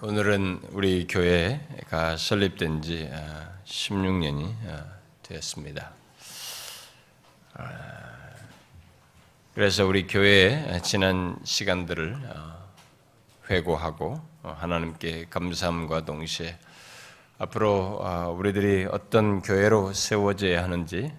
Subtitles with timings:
[0.00, 3.10] 오늘은 우리 교회가 설립된 지
[3.64, 4.84] 16년이 아, 아,
[5.24, 5.90] 되었습니다.
[7.54, 7.64] 아,
[9.56, 12.16] 그래서 우리 교회의 지난 시간들을
[13.50, 16.56] 회고하고 어, 하나님께 감사함과 동시에
[17.38, 21.12] 앞으로 우리들이 어떤 교회로 세워져야 하는지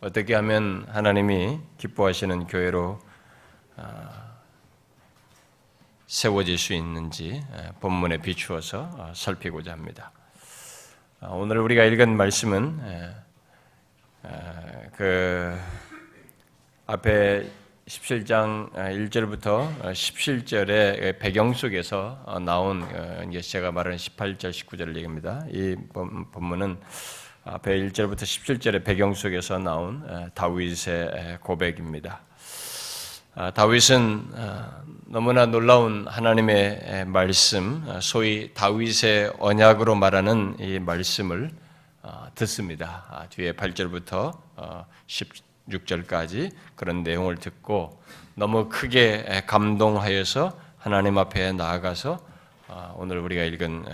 [0.00, 2.98] 어떻게 하면 하나님이 기뻐하시는 교회로
[6.06, 7.42] 세워질 수 있는지
[7.80, 10.12] 본문에 비추어서 어, 살피고자 합니다.
[11.20, 12.80] 어, 오늘 우리가 읽은 말씀은
[14.96, 15.58] 그
[16.86, 17.48] 앞에
[17.86, 22.86] 17장 1절부터 17절의 배경 속에서 나온
[23.40, 25.44] 제가 말하는 18절 19절을 얘기합니다.
[25.50, 25.74] 이
[26.32, 26.78] 본문은
[27.44, 32.20] 앞에 1절부터 17절의 배경 속에서 나온 다윗의 고백입니다.
[33.36, 41.50] 아, 다윗은 아, 너무나 놀라운 하나님의 말씀, 아, 소위 다윗의 언약으로 말하는 이 말씀을
[42.36, 43.26] 듣습니다.
[43.30, 44.36] 뒤에 8절부터
[45.08, 48.00] 16절까지 그런 내용을 듣고
[48.34, 52.24] 너무 크게 감동하여서 하나님 앞에 나아가서
[52.96, 53.86] 오늘 우리가 읽은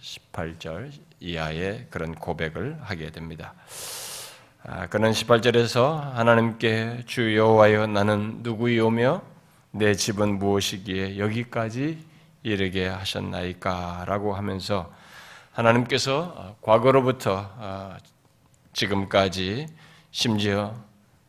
[0.00, 3.52] 18절 이하의 그런 고백을 하게 됩니다.
[4.68, 9.22] 아, 그는 18절에서 하나님께 주 여호와여 나는 누구이오며
[9.70, 12.04] 내 집은 무엇이기에 여기까지
[12.42, 14.92] 이르게 하셨나이까라고 하면서
[15.52, 17.96] 하나님께서 어, 과거로부터 어,
[18.72, 19.68] 지금까지
[20.10, 20.74] 심지어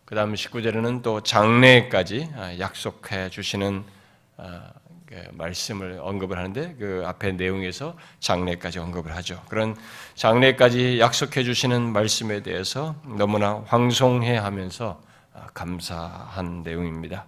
[0.05, 3.83] 그 다음 19절에는 또 장래까지 어, 약속해 주시는
[4.35, 4.43] 그
[5.31, 9.41] 말씀을 언급을 하는데 그 앞에 내용에서 장래까지 언급을 하죠.
[9.49, 9.75] 그런
[10.15, 15.01] 장래까지 약속해 주시는 말씀에 대해서 너무나 황송해 하면서
[15.33, 17.25] 아, 감사한 내용입니다.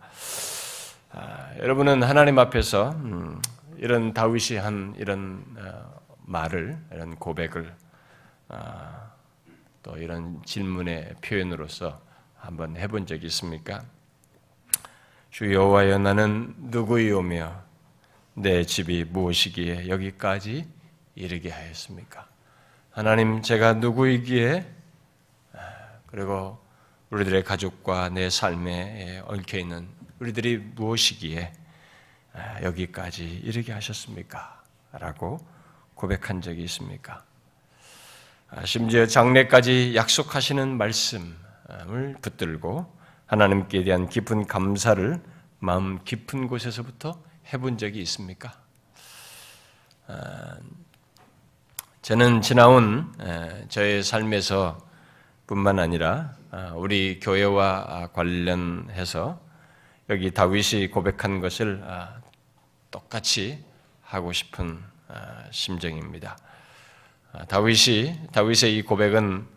[1.11, 3.41] 아, 여러분은 하나님 앞에서 음,
[3.77, 7.73] 이런 다윗이 한 이런 어, 말을 이런 고백을
[8.49, 9.11] 아,
[9.83, 12.01] 또 이런 질문의 표현으로서
[12.37, 13.83] 한번 해본 적이 있습니까?
[15.29, 17.68] 주 여호와여 나는 누구이오며
[18.41, 20.65] 내 집이 무엇이기에 여기까지
[21.13, 22.25] 이르게 하였습니까?
[22.89, 24.65] 하나님, 제가 누구이기에
[25.51, 25.59] 아,
[26.05, 26.57] 그리고
[27.09, 29.89] 우리들의 가족과 내 삶에 얽혀 있는
[30.19, 31.51] 우리들이 무엇이기에
[32.31, 34.63] 아, 여기까지 이르게 하셨습니까?
[34.93, 35.45] 라고
[35.95, 37.25] 고백한 적이 있습니까?
[38.51, 45.21] 아, 심지어 장래까지 약속하시는 말씀을 붙들고 하나님께 대한 깊은 감사를
[45.59, 48.53] 마음 깊은 곳에서부터 해본 적이 있습니까?
[50.07, 50.57] 아,
[52.03, 53.11] 저는 지나온
[53.69, 54.77] 저의 삶에서
[55.47, 59.41] 뿐만 아니라 아, 우리 교회와 관련해서
[60.09, 62.21] 여기 다윗이 고백한 것을 아,
[62.91, 63.63] 똑같이
[64.01, 64.83] 하고 싶은
[65.49, 66.37] 심정입니다.
[67.47, 69.47] 다윗이 다윗의 이 고백은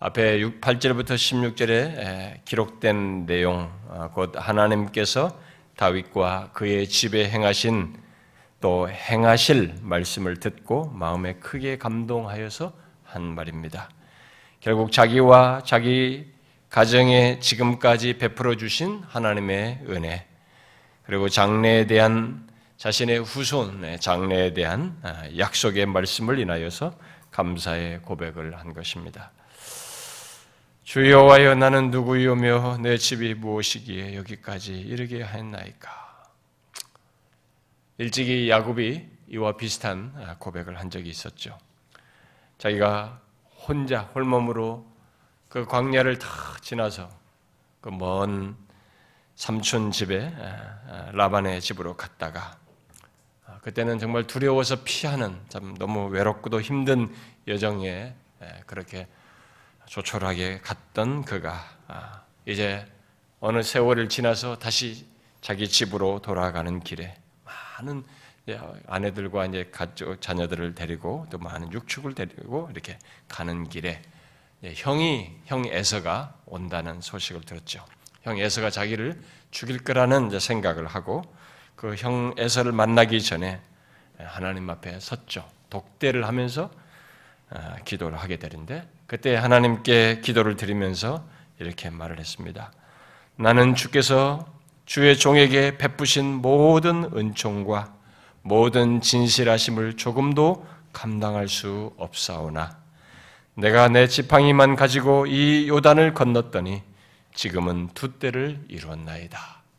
[0.00, 3.70] 앞에 8절부터 16절에 기록된 내용,
[4.14, 5.38] 곧 하나님께서
[5.78, 7.94] 다윗과 그의 집에 행하신
[8.60, 12.72] 또 행하실 말씀을 듣고 마음에 크게 감동하여서
[13.04, 13.88] 한 말입니다.
[14.58, 16.26] 결국 자기와 자기
[16.68, 20.26] 가정에 지금까지 베풀어 주신 하나님의 은혜,
[21.04, 26.92] 그리고 장래에 대한 자신의 후손의 장래에 대한 아, 약속의 말씀을 인하여서
[27.30, 29.30] 감사의 고백을 한 것입니다.
[30.88, 35.90] 주여와여 나는 누구이오며 내 집이 무엇이기에 여기까지 이르게 하였나이까.
[37.98, 41.58] 일찍이 야곱이 이와 비슷한 고백을 한 적이 있었죠.
[42.56, 43.20] 자기가
[43.66, 44.90] 혼자 홀몸으로
[45.50, 46.26] 그 광야를 다
[46.62, 47.10] 지나서
[47.82, 48.56] 그 먼
[49.36, 50.32] 삼촌 집에
[51.12, 52.56] 라반의 집으로 갔다가
[53.44, 57.14] 아, 그때는 정말 두려워서 피하는 참 너무 외롭고도 힘든
[57.46, 58.14] 여정에
[58.64, 59.06] 그렇게
[59.88, 62.86] 조촐하게 갔던 그가 아, 이제
[63.40, 65.06] 어느 세월을 지나서 다시
[65.40, 68.04] 자기 집으로 돌아가는 길에 많은
[68.86, 72.98] 아내들과 이제 가족 자녀들을 데리고 또 많은 육축을 데리고 이렇게
[73.28, 74.02] 가는 길에
[74.62, 77.84] 형이 형 에서가 온다는 소식을 들었죠.
[78.22, 79.20] 형 에서가 자기를
[79.50, 81.22] 죽일 거라는 생각을 하고
[81.76, 83.60] 그 형 에서를 만나기 전에
[84.18, 85.48] 하나님 앞에 섰죠.
[85.70, 86.70] 독대를 하면서
[87.50, 91.24] 아, 기도를 하게 되는데 그때 하나님께 기도를 드리면서
[91.58, 92.70] 이렇게 말을 했습니다.
[93.36, 94.46] 나는 주께서
[94.84, 97.94] 주의 종에게 베푸신 모든 은총과
[98.42, 102.76] 모든 진실하심을 조금도 감당할 수 없사오나
[103.54, 106.82] 내가 내 지팡이만 가지고 이 요단을 건넜더니
[107.34, 109.38] 지금은 두 때를 이루었나이다.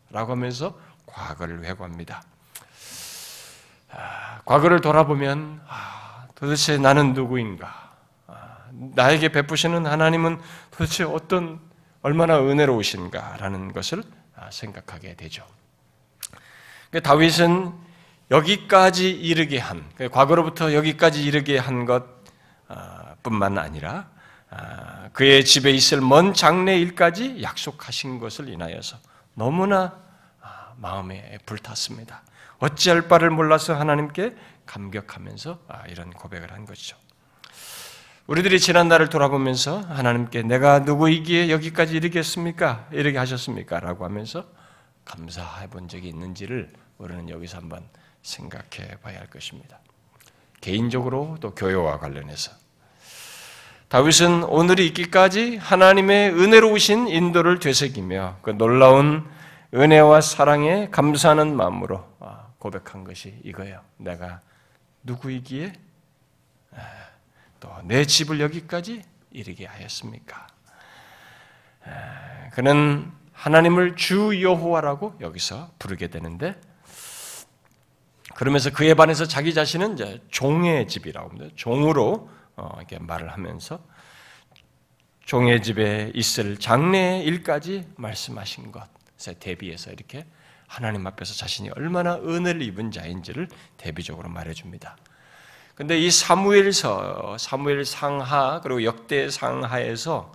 [0.10, 2.24] 라고 하면서 과거를 회고합니다.
[3.92, 7.88] 아, 과거를 돌아보면 아, 도대체 나는 누구인가?
[8.80, 10.40] 아, 나에게 베푸시는 하나님은
[10.72, 11.60] 도대체 어떤
[12.02, 14.04] 얼마나 은혜로우신가라는 것을
[14.52, 15.46] 생각하게 되죠.
[16.90, 17.74] 그러니까 다윗은
[18.31, 24.10] 여기까지 이르게 한 과거로부터 여기까지 이르게 한 것뿐만 아니라
[25.14, 28.98] 그의 집에 있을 먼 장래일까지 약속하신 것을 인하여서
[29.34, 29.98] 너무나
[30.78, 32.24] 마음에 불탔습니다.
[32.60, 34.36] 어찌할 바를 몰라서 하나님께
[34.66, 36.98] 감격하면서 아, 이런 고백을 한 것이죠.
[38.30, 42.88] 우리들이 지난 날을 돌아보면서 하나님께 내가 누구이기에 여기까지 이르겠습니까?
[42.92, 43.80] 이르게 하셨습니까?
[43.80, 44.46] 라고 하면서
[45.04, 47.84] 감사해 본 적이 있는지를 우리는 여기서 한번
[48.22, 49.80] 생각해 봐야 할 것입니다.
[50.62, 52.52] 개인적으로 또 교회와 관련해서
[53.88, 59.28] 다윗은 오늘이 있기까지 하나님의 은혜로우신 인도를 되새기며 그 놀라운
[59.74, 63.81] 은혜와 사랑에 감사하는 마음으로 아, 고백한 것이 이거예요.
[63.98, 64.42] 내가
[65.02, 65.74] 누구이기에
[66.76, 67.08] 아,
[67.59, 70.47] 또 내 집을 여기까지 이르게 하였습니까?
[71.85, 76.59] 아, 그는 하나님을 주 여호와라고 여기서 부르게 되는데
[78.35, 81.53] 그러면서 그에 반해서 자기 자신은 이제 종의 집이라고 합니다.
[81.56, 83.79] 종으로 어, 이렇게 말을 하면서
[85.25, 88.88] 종의 집에 있을 장래 일까지 말씀하신 것.
[89.39, 90.25] 대비해서 이렇게
[90.67, 94.95] 하나님 앞에서 자신이 얼마나 은혜를 입은 자인지를 대비적으로 말해줍니다.
[95.80, 100.30] 근데 이 사무엘서, 사무엘 상하 그리고 역대 상하에서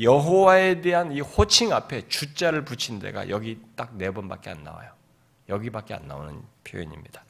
[0.00, 4.90] 여호와에 대한 이 호칭 앞에 주자를 붙인 데가 여기 딱 네 번밖에 안 나와요.
[5.48, 7.22] 여기밖에 안 나오는 표현입니다.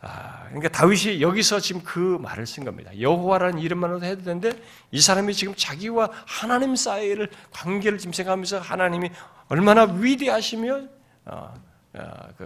[0.00, 2.90] 아, 그러니까 다윗이 여기서 지금 그 말을 쓴 겁니다.
[2.98, 4.50] 여호와라는 이름만으로도 해도 되는데
[4.90, 9.10] 이 사람이 지금 자기와 하나님 사이를 관계를 지금 생각하면서 하나님이
[9.48, 10.84] 얼마나 위대하시며
[11.26, 11.54] 어,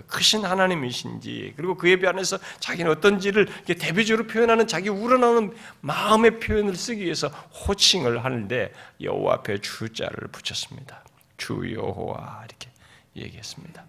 [0.06, 7.28] 크신 하나님이신지 그리고 그에 비하서 자기는 어떤지를 대비적으로 표현하는 자기 우러나오는 마음의 표현을 쓰기 위해서
[7.28, 11.04] 호칭을 하는데 여호와 앞에 주자를 붙였습니다.
[11.36, 12.68] 주 여호와 이렇게
[13.16, 13.84] 얘기했습니다.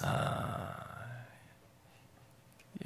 [0.00, 0.74] 아,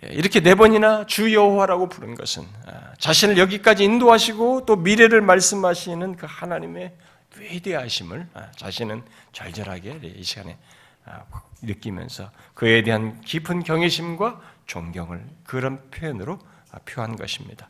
[0.05, 6.17] 예, 이렇게 네 번이나 주 여호와라고 부른 것은 아, 자신을 여기까지 인도하시고 또 미래를 말씀하시는
[6.17, 6.93] 그 하나님의
[7.43, 9.03] 위대하심을 아, 자신은
[9.33, 10.59] 절절하게 이 시간에
[11.05, 11.25] 아,
[11.63, 16.39] 느끼면서 그에 대한 깊은 경외심과 존경을 그런 표현으로
[16.85, 17.69] 표한 것입니다.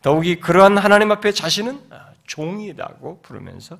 [0.00, 1.90] 더욱이 그러한 하나님 앞에 자신은
[2.24, 3.78] 종이라고 부르면서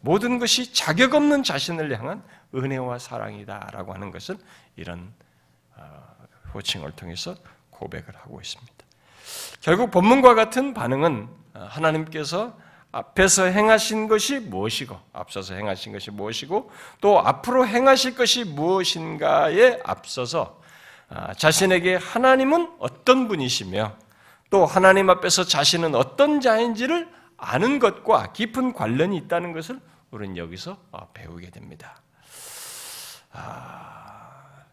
[0.00, 2.22] 모든 것이 자격 없는 자신을 향한
[2.54, 4.36] 은혜와 사랑이다라고 하는 것을
[4.76, 5.12] 이런
[6.52, 7.36] 호칭을 통해서
[7.70, 8.72] 고백을 하고 있습니다.
[9.60, 12.58] 결국 본문과 같은 반응은 하나님께서
[12.92, 16.70] 앞에서 행하신 것이 무엇이고 앞서서 행하신 것이 무엇이고
[17.00, 20.60] 또 앞으로 행하실 것이 무엇인가에 앞서서
[21.08, 23.96] 아, 자신에게 하나님은 어떤 분이시며
[24.50, 31.08] 또 하나님 앞에서 자신은 어떤 자인지를 아는 것과 깊은 관련이 있다는 것을 우리는 여기서 어,
[31.12, 32.02] 배우게 됩니다.
[33.32, 34.64] 아,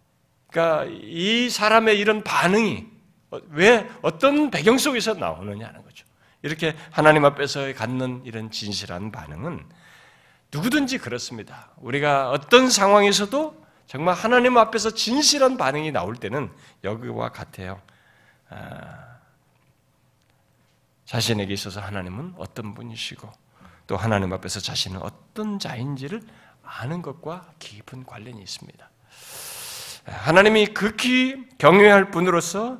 [0.49, 2.87] 그러니까 이 사람의 이런 반응이
[3.49, 6.06] 왜 어떤 배경 속에서 나오느냐는 거죠.
[6.41, 9.65] 이렇게 하나님 앞에서 갖는 이런 진실한 반응은
[10.51, 11.71] 누구든지 그렇습니다.
[11.77, 16.51] 우리가 어떤 상황에서도 정말 하나님 앞에서 진실한 반응이 나올 때는
[16.83, 17.81] 여기와 같아요.
[18.49, 19.17] 아,
[21.05, 23.31] 자신에게 있어서 하나님은 어떤 분이시고
[23.87, 26.21] 또 하나님 앞에서 자신은 어떤 자인지를
[26.63, 28.89] 아는 것과 깊은 관련이 있습니다.
[30.05, 32.79] 하나님이 극히 경외할 분으로서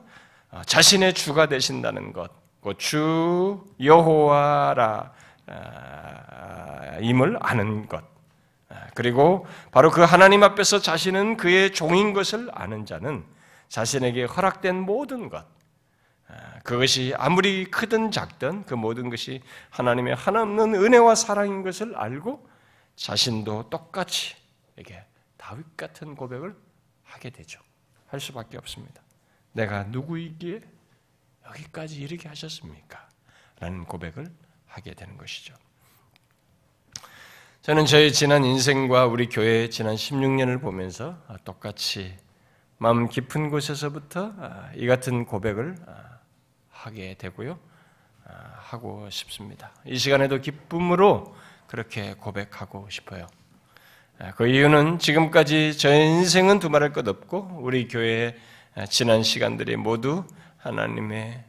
[0.66, 2.32] 자신의 주가 되신다는 것,
[2.74, 5.14] 주 여호와라
[5.48, 8.04] 아, 임을 아는 것,
[8.96, 13.24] 그리고 바로 그 하나님 앞에서 자신은 그의 종인 것을 아는 자는
[13.70, 15.46] 자신에게 허락된 모든 것,
[16.64, 22.46] 그것이 아무리 크든 작든 그 모든 것이 하나님의 하나없는 은혜와 사랑인 것을 알고
[22.98, 24.36] 자신도 똑같이
[24.78, 25.02] 이게
[25.38, 26.56] 다윗 같은 고백을
[27.04, 27.62] 하게 되죠.
[28.08, 29.02] 할 수밖에 없습니다.
[29.54, 30.62] 내가 누구이기에
[31.50, 33.08] 여기까지 이르게 하셨습니까?
[33.60, 34.27] 라는 고백을
[34.66, 35.56] 하게 되는 것이죠.
[37.62, 42.16] 저는 저의 지난 인생과 우리 교회의 지난 16년을 보면서 똑같이
[42.77, 44.34] 마음 깊은 곳에서부터
[44.75, 45.75] 이 같은 고백을
[46.70, 47.60] 하게 되고요.
[48.58, 49.72] 하고 싶습니다.
[49.86, 51.36] 이 시간에도 기쁨으로
[51.68, 53.27] 그렇게 고백하고 싶어요.
[54.36, 58.36] 그 이유는 지금까지 저의 인생은 두말할 것 없고 우리 교회의
[58.89, 60.25] 지난 시간들이 모두
[60.58, 61.44] 하나님의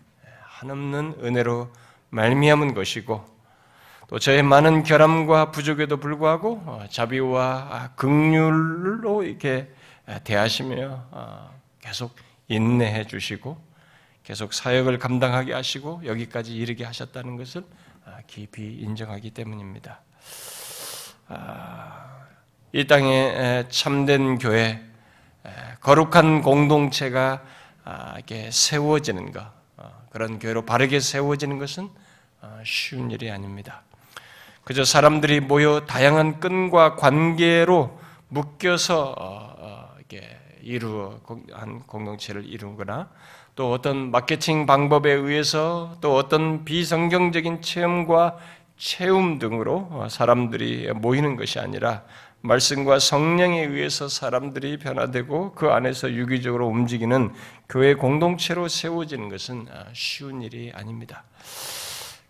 [0.45, 1.73] 한없는 은혜로
[2.11, 3.39] 말미암은 것이고
[4.09, 9.71] 또 저의 많은 결함과 부족에도 불구하고 자비와 긍휼로 이렇게
[10.25, 11.51] 대하시며
[11.81, 12.17] 계속
[12.49, 13.59] 인내해 주시고
[14.25, 17.65] 계속 사역을 감당하게 하시고 여기까지 이르게 하셨다는 것을
[18.27, 20.01] 깊이 인정하기 때문입니다.
[22.73, 24.83] 이 땅에 참된 교회,
[25.81, 27.43] 거룩한 공동체가
[28.17, 29.47] 이렇게 세워지는 것,
[30.11, 31.89] 그런 교회로 바르게 세워지는 것은
[32.65, 33.83] 쉬운 일이 아닙니다.
[34.69, 41.21] 그저 사람들이 모여 다양한 끈과 관계로 묶여서 어, 어, 이게 이루어
[41.53, 43.09] 한 공동체를 이루거나
[43.55, 48.37] 또 어떤 마케팅 방법에 의해서 또 어떤 비성경적인 체험과
[48.77, 52.03] 체험 등으로 어, 사람들이 모이는 것이 아니라
[52.41, 57.33] 말씀과 성령에 의해서 사람들이 변화되고 그 안에서 유기적으로 움직이는
[57.69, 61.25] 교회 공동체로 세워지는 것은 쉬운 일이 아닙니다.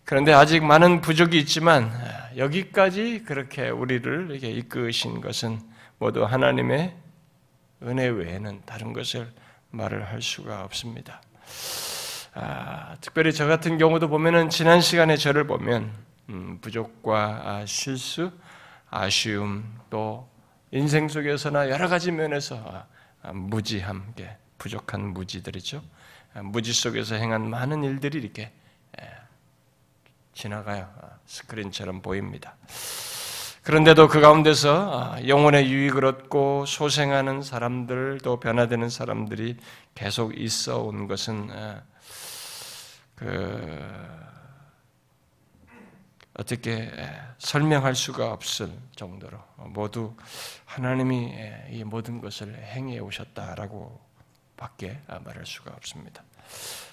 [0.05, 1.91] 그런데 아직 많은 부족이 있지만
[2.35, 5.59] 여기까지 그렇게 우리를 이렇게 이끄신 것은
[5.99, 6.95] 모두 하나님의
[7.83, 9.31] 은혜 외에는 다른 것을
[9.69, 11.21] 말을 할 수가 없습니다.
[12.33, 15.91] 아, 특별히 저 같은 경우도 보면은 지난 시간에 저를 보면
[16.29, 18.31] 음, 부족과 아, 실수,
[18.89, 20.29] 아쉬움 또
[20.71, 22.85] 인생 속에서나 여러 가지 면에서
[23.21, 24.13] 아, 무지함,
[24.57, 25.81] 부족한 무지들이죠.
[26.33, 28.51] 아, 무지 속에서 행한 많은 일들이 이렇게
[30.39, 30.89] 지나가요.
[31.01, 32.55] 아, 스크린처럼 보입니다.
[33.63, 39.57] 그런데도 그 가운데서 아, 영혼의 유익을 얻고 소생하는 사람들, 또 변화되는 사람들이
[39.95, 41.81] 계속 있어 온 것은 아,
[43.15, 43.85] 그
[46.39, 46.89] 어떻게
[47.37, 50.15] 설명할 수가 없을 정도로 모두
[50.63, 51.33] 하나님이
[51.71, 53.99] 이 모든 것을 행해 오셨다라고
[54.55, 56.23] 밖에 말할 수가 없습니다.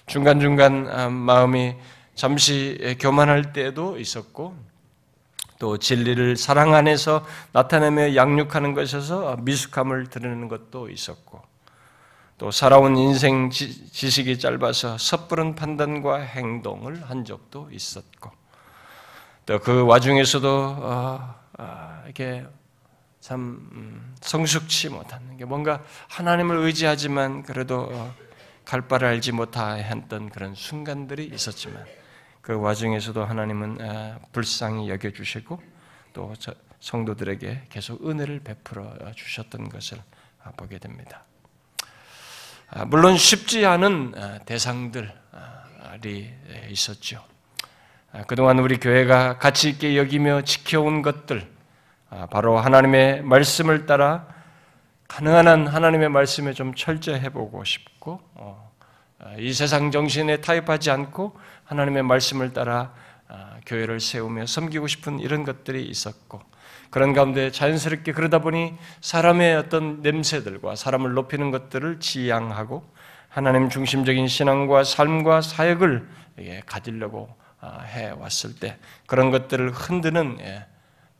[0.05, 1.75] 중간중간 마음이
[2.13, 4.53] 잠시 교만할 때도 있었고
[5.59, 11.41] 또 진리를 사랑 안에서 나타내며 양육하는 것에서 미숙함을 드러내는 것도 있었고
[12.37, 18.36] 또 살아온 인생 지식이 짧아서 섣부른 판단과 행동을 한 적도 있었고
[19.47, 22.45] 또 그 와중에서도 어, 어, 이렇게
[23.21, 28.13] 참 음, 성숙치 못한 게 뭔가 하나님을 의지하지만 그래도 어,
[28.65, 31.85] 갈 바를 알지 못했던 그런 순간들이 있었지만
[32.41, 35.61] 그 와중에서도 하나님은 아, 불쌍히 여겨주시고
[36.11, 36.33] 또
[36.81, 39.97] 성도들에게 계속 은혜를 베풀어 주셨던 것을
[40.57, 41.23] 보게 됩니다.
[42.69, 45.07] 아, 물론 쉽지 않은 아, 대상들이
[46.69, 47.23] 있었죠.
[48.27, 51.47] 그동안 우리 교회가 가치 있게 여기며 지켜온 것들,
[52.29, 54.27] 바로 하나님의 말씀을 따라
[55.07, 58.71] 가능한 한 하나님의 말씀에 좀 철저해 보고 싶고, 어,
[59.39, 61.33] 이 세상 정신에 타협하지 않고
[61.65, 62.93] 하나님의 말씀을 따라
[63.27, 66.41] 아, 교회를 세우며 섬기고 싶은 이런 것들이 있었고
[66.89, 72.85] 그런 가운데 자연스럽게 그러다 보니 사람의 어떤 냄새들과 사람을 높이는 것들을 지양하고
[73.27, 76.07] 하나님 중심적인 신앙과 삶과 사역을
[76.65, 80.65] 가지려고 아, 해 왔을 때 그런 것들을 흔드는 예,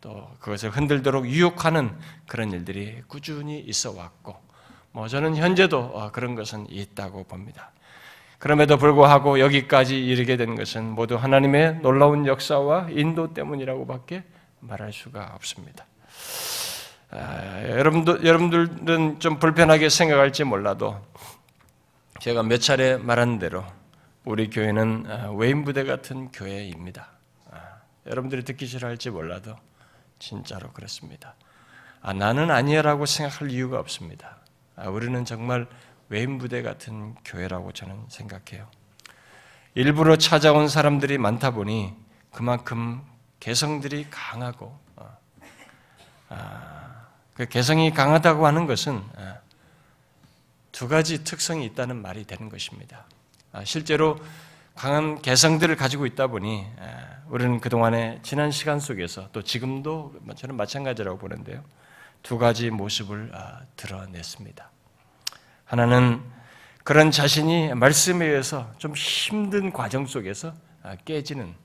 [0.01, 1.95] 또 그것을 흔들도록 유혹하는
[2.27, 4.37] 그런 일들이 꾸준히 있어 왔고
[4.91, 7.71] 뭐 저는 현재도 어, 그런 것은 있다고 봅니다.
[8.39, 14.23] 그럼에도 불구하고 여기까지 이르게 된 것은 모두 하나님의 놀라운 역사와 인도 때문이라고밖에
[14.59, 15.85] 말할 수가 없습니다.
[17.09, 20.99] 아, 여러분들, 여러분들은 좀 불편하게 생각할지 몰라도
[22.19, 23.63] 제가 몇 차례 말한 대로
[24.27, 27.11] 우리 교회는 아, 외인 부대 같은 교회입니다.
[27.49, 29.55] 아, 여러분들이 듣기 싫어할지 몰라도
[30.19, 31.35] 진짜로 그렇습니다.
[32.01, 34.39] 아, 나는 아니야라고 생각할 이유가 없습니다.
[34.75, 35.65] 아, 우리는 정말
[36.09, 38.69] 외인 부대 같은 교회라고 저는 생각해요.
[39.75, 41.93] 일부러 찾아온 사람들이 많다 보니
[42.33, 43.01] 그만큼
[43.39, 45.17] 개성들이 강하고 어,
[46.27, 49.37] 아, 그 개성이 강하다고 하는 것은 아,
[50.73, 53.05] 두 가지 특성이 있다는 말이 되는 것입니다.
[53.57, 54.19] 아, 실제로
[54.75, 56.63] 강한 개성들을 가지고 있다 보니
[57.27, 61.63] 우리는 그동안의 지난 시간 속에서 또 지금도 저는 마찬가지라고 보는데요.
[62.21, 63.31] 두 가지 모습을
[63.75, 64.71] 드러냈습니다.
[65.65, 66.21] 하나는
[66.83, 71.55] 그런 자신이 말씀에 의해서 좀 힘든 과정 속에서 아, 깨지는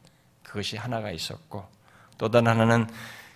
[0.43, 1.69] 그것이 하나가 있었고
[2.17, 2.87] 또 다른 하나는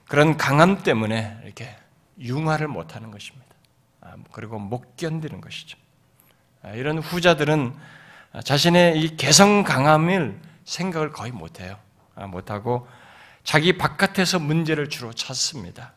[0.09, 1.77] 그런 강함 때문에 이렇게
[2.19, 3.55] 융화를 못하는 것입니다.
[4.01, 5.77] 아, 그리고 못 견디는 것이죠.
[6.63, 7.96] 아, 이런 후자들은
[8.43, 11.79] 자신의 이 개성 강함을 생각을 거의 못해요.
[12.29, 12.89] 못하고
[13.45, 15.93] 자기 바깥에서 문제를 주로 찾습니다.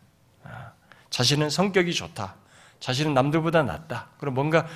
[1.09, 2.35] 자신은 성격이 좋다.
[2.79, 4.09] 자신은 남들보다 낫다.
[4.19, 4.67] 그럼 뭔가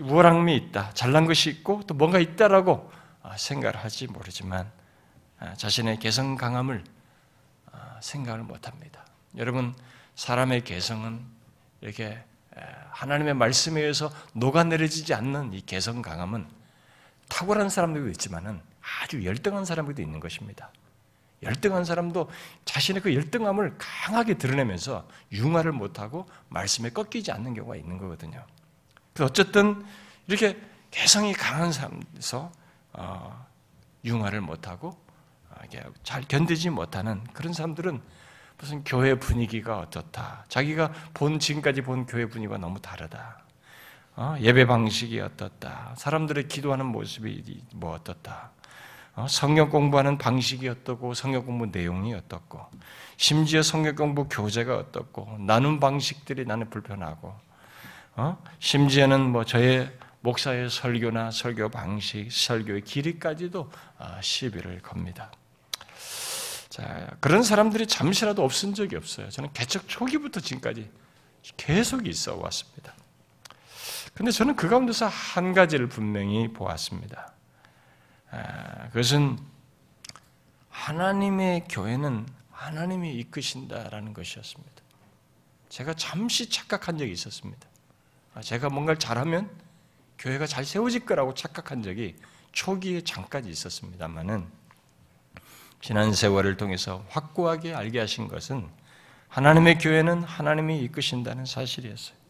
[0.00, 0.92] 우월함이 있다.
[0.94, 2.90] 잘난 것이 있고 또 뭔가 있다라고
[3.22, 4.70] 아, 생각을 하지 모르지만
[5.38, 6.82] 아, 자신의 개성 강함을
[7.70, 9.04] 아, 생각을 못합니다.
[9.36, 9.74] 여러분
[10.16, 11.20] 사람의 개성은
[11.80, 12.22] 이렇게
[12.90, 16.46] 하나님의 말씀에 의해서 녹아내려지지 않는 이 개성 강함은
[17.32, 18.60] 탁월한 사람들도 있지만은
[19.00, 20.70] 아주 열등한 사람들도 있는 것입니다.
[21.42, 22.30] 열등한 사람도
[22.66, 28.44] 자신의 그 열등함을 강하게 드러내면서 융화를 못하고 말씀에 꺾이지 않는 경우가 있는 거거든요.
[29.20, 29.84] 어쨌든
[30.26, 30.60] 이렇게
[30.90, 32.52] 개성이 강한 사람에서
[32.92, 33.46] 어,
[34.04, 34.88] 융화를 못하고
[35.48, 35.56] 어,
[36.04, 38.02] 잘 견디지 못하는 그런 사람들은
[38.58, 40.44] 무슨 교회 분위기가 어떻다.
[40.48, 43.41] 자기가 본 지금까지 본 교회 분위기가 너무 다르다.
[44.14, 44.36] 어?
[44.40, 45.94] 예배 방식이 어떻다.
[45.96, 48.50] 사람들의 기도하는 모습이 뭐 어떻다.
[49.14, 49.26] 어?
[49.28, 52.60] 성경 공부하는 방식이 어떻고 성경 공부 내용이 어떻고
[53.16, 57.34] 심지어 성경 공부 교재가 어떻고 나눈 방식들이 나는 불편하고
[58.16, 58.42] 어?
[58.58, 59.90] 심지어는 뭐 저의
[60.20, 65.32] 목사의 설교나 설교 방식, 설교의 길이까지도 아, 시비를 겁니다.
[66.68, 69.28] 자, 그런 사람들이 잠시라도 없은 적이 없어요.
[69.30, 70.90] 저는 개척 초기부터 지금까지
[71.56, 72.94] 계속 있어 왔습니다.
[74.14, 77.32] 근데 저는 그 가운데서 한 가지를 분명히 보았습니다.
[78.30, 79.38] 아, 그것은
[80.70, 84.72] 하나님의 교회는 하나님이 이끄신다라는 것이었습니다.
[85.68, 87.66] 제가 잠시 착각한 적이 있었습니다.
[88.34, 89.50] 아, 제가 뭔가를 잘하면
[90.18, 92.16] 교회가 잘 세워질 거라고 착각한 적이
[92.52, 94.46] 초기에 잠깐 있었습니다만은
[95.80, 98.68] 지난 세월을 통해서 확고하게 알게 하신 것은
[99.28, 102.21] 하나님의 교회는 하나님이 이끄신다는 사실이었어요.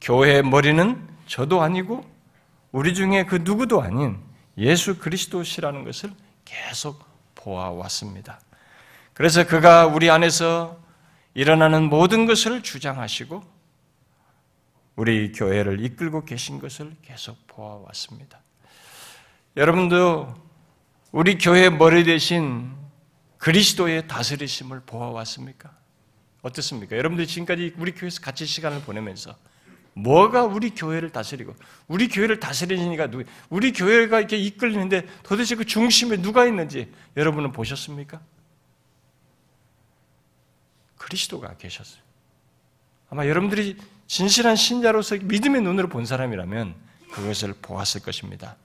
[0.00, 2.04] 교회의 머리는 저도 아니고
[2.72, 4.18] 우리 중에 그 누구도 아닌
[4.56, 6.12] 예수 그리스도시라는 것을
[6.44, 8.40] 계속 보아왔습니다.
[9.14, 10.78] 그래서 그가 우리 안에서
[11.34, 13.42] 일어나는 모든 것을 주장하시고
[14.96, 18.40] 우리 교회를 이끌고 계신 것을 계속 보아왔습니다.
[19.56, 20.34] 여러분도
[21.12, 22.74] 우리 교회 머리 대신
[23.38, 25.70] 그리스도의 다스리심을 보아왔습니까?
[26.42, 26.96] 어떻습니까?
[26.96, 29.36] 여러분들이 지금까지 우리 교회에서 같이 시간을 보내면서
[30.02, 31.54] 뭐가 우리 교회를 다스리고
[31.88, 33.24] 우리 교회를 다스리니까 누구?
[33.50, 38.20] 우리 교회가 이렇게 이끌리는데 도대체 그 중심에 누가 있는지 여러분은 보셨습니까?
[40.96, 42.02] 그리스도가 계셨어요.
[43.10, 46.74] 아마 여러분들이 진실한 신자로서 믿음의 눈으로 본 사람이라면
[47.12, 48.56] 그것을 보았을 것입니다.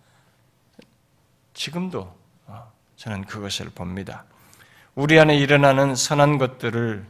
[1.53, 2.15] 지금도
[2.47, 4.25] 어, 저는 그것을 봅니다.
[4.95, 7.05] 우리 안에 일어나는 선한 것들을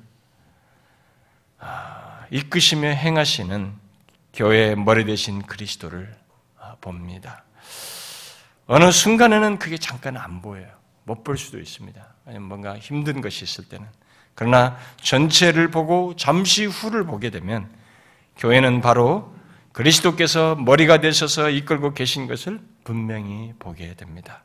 [1.59, 3.82] 아, 이끄시며 행하시는
[4.33, 6.15] 교회의 머리 대신 그리스도를
[6.59, 7.43] 아, 봅니다.
[8.65, 10.67] 어느 순간에는 그게 잠깐 안 보여요.
[11.05, 12.01] 못 볼 수도 있습니다.
[12.25, 13.85] 아니면 뭔가 힘든 것이 있을 때는.
[14.35, 17.69] 그러나 전체를 보고 잠시 후를 보게 되면
[18.37, 19.33] 교회는 바로
[19.73, 24.43] 그리스도께서 머리가 되셔서 이끌고 계신 것을 분명히 보게 됩니다.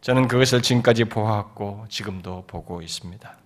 [0.00, 3.36] 저는 그것을 지금까지 보았고 지금도 보고 있습니다.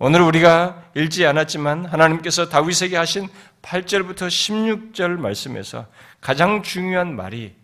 [0.00, 3.28] 오늘 우리가 읽지 않았지만 하나님께서 다윗에게 하신
[3.62, 5.88] 8절부터 16절 말씀에서
[6.20, 7.56] 가장 중요한 말이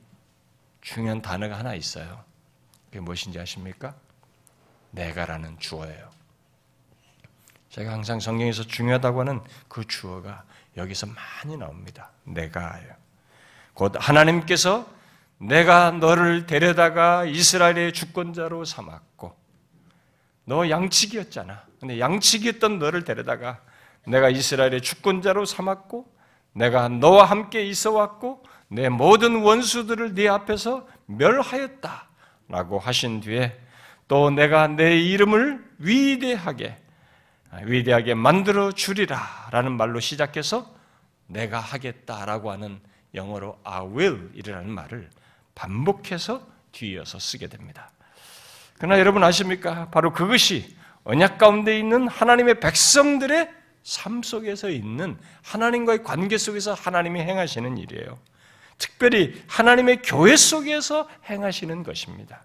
[0.80, 2.24] 중요한 단어가 하나 있어요.
[2.86, 3.94] 그게 무엇인지 아십니까?
[4.90, 6.10] 내가라는 주어예요.
[7.70, 10.42] 제가 항상 성경에서 중요하다고 하는 그 주어가
[10.76, 12.10] 여기서 많이 나옵니다.
[12.24, 12.94] 내가요.
[13.74, 14.92] 곧 하나님께서
[15.38, 19.36] 내가 너를 데려다가 이스라엘의 주권자로 삼았고
[20.46, 21.73] 너 양치기였잖아.
[21.84, 23.60] 근데 양치기였던 너를 데려다가
[24.06, 26.10] 내가 이스라엘의 주권자로 삼았고
[26.54, 33.60] 내가 너와 함께 있어 왔고 내 모든 원수들을 네 앞에서 멸하였다라고 하신 뒤에
[34.08, 36.78] 또 내가 내 이름을 위대하게
[37.64, 40.74] 위대하게 만들어 주리라라는 말로 시작해서
[41.26, 42.80] 내가 하겠다라고 하는
[43.14, 45.10] 영어로 I will 이라는 말을
[45.54, 47.90] 반복해서 뒤이어서 쓰게 됩니다.
[48.78, 49.90] 그러나 여러분 아십니까?
[49.90, 53.50] 바로 그것이 언약 가운데 있는 하나님의 백성들의
[53.82, 58.18] 삶 속에서 있는 하나님과의 관계 속에서 하나님이 행하시는 일이에요.
[58.78, 62.42] 특별히 하나님의 교회 속에서 행하시는 것입니다.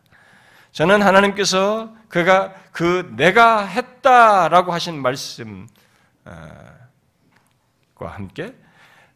[0.71, 5.67] 저는 하나님께서 그가 그 내가 했다라고 하신 말씀과
[7.97, 8.53] 함께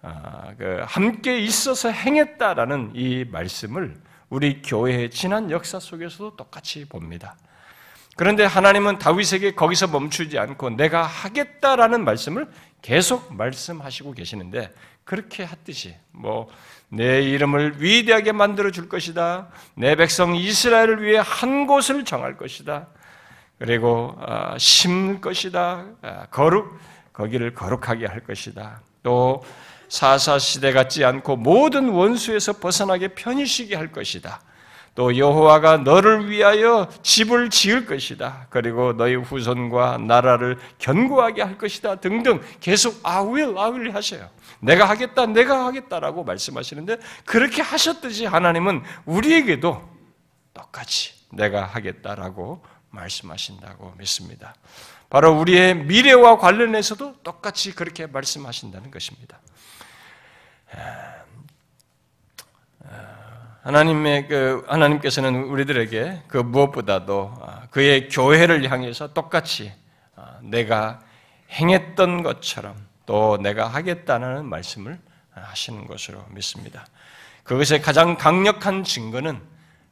[0.02, 3.96] 아, 그 함께 있어서 행했다라는 이 말씀을
[4.30, 7.38] 우리 교회의 지난 역사 속에서도 똑같이 봅니다.
[8.16, 12.48] 그런데 하나님은 다윗에게 거기서 멈추지 않고 내가 하겠다라는 말씀을
[12.82, 14.74] 계속 말씀하시고 계시는데
[15.04, 16.48] 그렇게 했듯이 뭐
[16.94, 19.48] 내 이름을 위대하게 만들어 줄 것이다.
[19.74, 22.88] 내 백성 이스라엘을 위해 한 곳을 정할 것이다.
[23.58, 25.86] 그리고 아, 심을 것이다.
[26.04, 26.80] 아, 거룩
[27.12, 28.82] 거기를 거룩하게 할 것이다.
[29.02, 29.44] 또
[29.90, 34.42] 사사 시대 같지 않고 모든 원수에서 벗어나게 편히 쉬게 할 것이다.
[34.96, 38.48] 또 여호와가 너를 위하여 집을 지을 것이다.
[38.50, 41.96] 그리고 너희 후손과 나라를 견고하게 할 것이다.
[41.96, 44.30] 등등 계속 I will, I will 하셔요.
[44.60, 49.82] 내가 하겠다, 내가 하겠다라고 말씀하시는데 그렇게 하셨듯이 하나님은 우리에게도
[50.54, 54.54] 똑같이 내가 하겠다라고 말씀하신다고 믿습니다.
[55.10, 59.40] 바로 우리의 미래와 관련해서도 똑같이 그렇게 말씀하신다는 것입니다.
[63.64, 69.72] 하나님의 그 하나님께서는 우리들에게 그 무엇보다도 아, 그의 교회를 향해서 똑같이
[70.18, 71.00] 아, 내가
[71.50, 75.00] 행했던 것처럼 또 내가 하겠다는 말씀을
[75.32, 76.86] 하시는 것으로 믿습니다.
[77.44, 79.42] 그것의 가장 강력한 증거는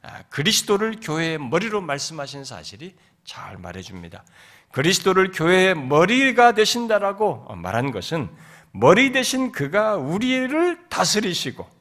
[0.01, 4.25] 아, 그리스도를 교회의 머리로 말씀하신 사실이 잘 말해줍니다.
[4.73, 8.29] 그리스도를 교회의 머리가 되신다라고 말한 것은
[8.73, 11.80] 머리 대신 그가 우리를 다스리시고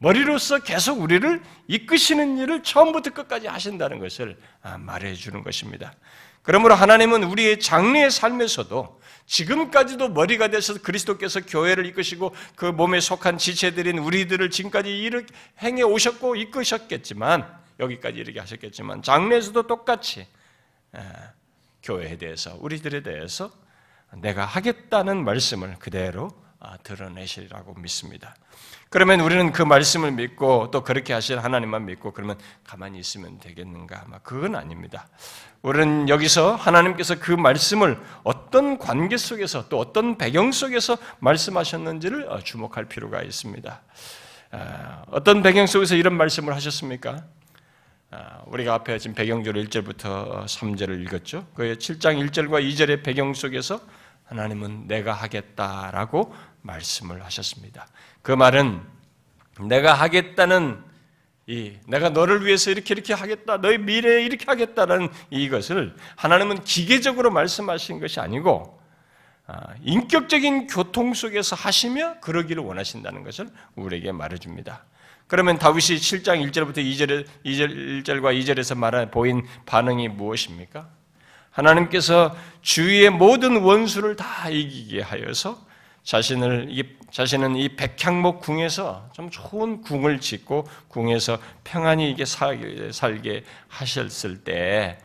[0.00, 5.92] 머리로서 계속 우리를 이끄시는 일을 처음부터 끝까지 하신다는 것을 아, 말해주는 것입니다.
[6.42, 13.98] 그러므로 하나님은 우리의 장래의 삶에서도 지금까지도 머리가 되셔서 그리스도께서 교회를 이끄시고 그 몸에 속한 지체들인
[13.98, 15.26] 우리들을 지금까지 이렇게
[15.62, 17.46] 행해 오셨고 이끄셨겠지만
[17.78, 20.26] 여기까지 이렇게 하셨겠지만 장래에서도 똑같이
[20.92, 21.32] 아,
[21.82, 23.52] 교회에 대해서 우리들에 대해서
[24.14, 28.34] 내가 하겠다는 말씀을 그대로 아, 드러내시라고 믿습니다.
[28.90, 34.04] 그러면 우리는 그 말씀을 믿고 또 그렇게 하실 하나님만 믿고 그러면 가만히 있으면 되겠는가?
[34.24, 35.06] 그건 아닙니다.
[35.62, 42.86] 우리는 여기서 하나님께서 그 말씀을 어떤 관계 속에서 또 어떤 배경 속에서 말씀하셨는지를 어, 주목할
[42.86, 43.80] 필요가 있습니다.
[44.50, 47.22] 아, 어떤 배경 속에서 이런 말씀을 하셨습니까?
[48.10, 51.46] 아, 우리가 앞에 지금 배경절 1절부터 3절을 읽었죠.
[51.54, 53.80] 그 7장 1절과 2절의 배경 속에서
[54.24, 57.86] 하나님은 내가 하겠다라고 말씀을 하셨습니다.
[58.22, 58.80] 그 말은
[59.60, 60.82] 내가 하겠다는
[61.46, 67.98] 이 내가 너를 위해서 이렇게 이렇게 하겠다, 너의 미래에 이렇게 하겠다는 이것을 하나님은 기계적으로 말씀하신
[67.98, 68.80] 것이 아니고
[69.46, 74.84] 아, 인격적인 교통 속에서 하시며 그러기를 원하신다는 것을 우리에게 말해줍니다.
[75.26, 80.88] 그러면 다윗이 7장 1절부터 2절, 2절, 1절과 2절에서 말한 보인 반응이 무엇입니까?
[81.50, 85.66] 하나님께서 주위의 모든 원수를 다 이기게 하여서
[86.02, 86.68] 자신을
[87.10, 94.98] 자신은 이 백향목 궁에서 좀 좋은 궁을 짓고 궁에서 평안히 이게 살게 하셨을 때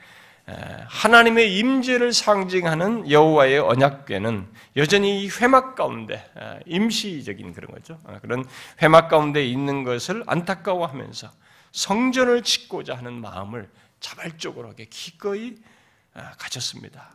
[0.88, 6.23] 하나님의 임재를 상징하는 여호와의 언약궤는 여전히 이 회막 가운데
[6.65, 7.99] 임시적인 그런 거죠.
[8.03, 8.45] 어, 그런
[8.81, 11.31] 회막 가운데 있는 것을 안타까워하면서
[11.71, 15.55] 성전을 짓고자 하는 마음을 자발적으로 기꺼이
[16.38, 17.10] 가졌습니다.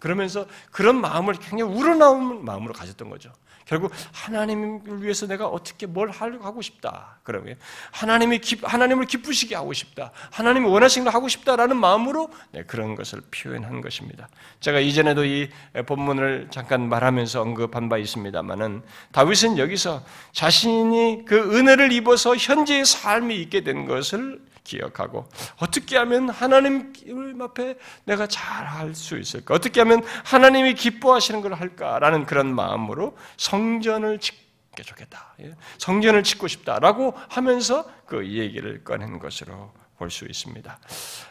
[0.00, 3.30] 그러면서 그런 마음을 굉장히 우러나온 마음으로 가졌던 거죠.
[3.70, 7.20] 결국 하나님을 위해서 내가 어떻게 뭘 하고 싶다.
[7.22, 7.56] 그러면
[7.92, 10.10] 하나님이 기, 하나님을 기쁘시게 하고 싶다.
[10.32, 14.28] 하나님이 원하시는 걸 하고 싶다라는 마음으로 네, 그런 것을 표현한 것입니다.
[14.58, 15.50] 제가 이전에도 이
[15.86, 18.82] 본문을 잠깐 말하면서 언급한 바 있습니다만은
[19.12, 25.28] 다윗은 여기서 자신이 그 은혜를 입어서 현재의 삶이 있게 된 것을 기억하고
[25.58, 26.92] 어떻게 하면 하나님
[27.40, 29.54] 앞에 내가 잘 할 수 있을까?
[29.54, 35.34] 어떻게 하면 하나님이 기뻐하시는 걸 할까라는 그런 마음으로 성전을 짓게 좋겠다.
[35.42, 35.54] 예?
[35.78, 40.78] 성전을 짓고 싶다라고 하면서 그 얘기를 꺼낸 것으로 볼 수 있습니다.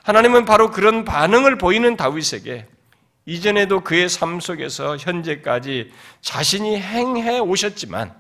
[0.04, 2.68] 하나님은 바로 그런 반응을 보이는 다윗에게
[3.26, 8.14] 이전에도 그의 삶 속에서 현재까지 자신이 행해 오셨지만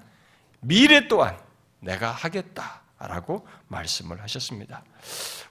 [0.61, 1.37] 미래 또한
[1.79, 2.81] 내가 하겠다.
[2.99, 4.83] 라고 말씀을 하셨습니다.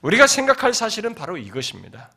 [0.01, 2.11] 우리가 생각할 사실은 바로 이것입니다.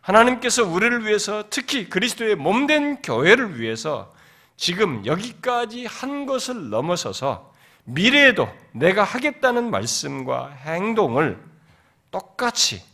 [0.00, 4.12] 하나님께서 우리를 위해서 특히 그리스도의 몸된 교회를 위해서
[4.56, 7.52] 지금 여기까지 한 것을 넘어서서
[7.84, 11.42] 미래에도 내가 하겠다는 말씀과 행동을
[12.10, 12.84] 똑같이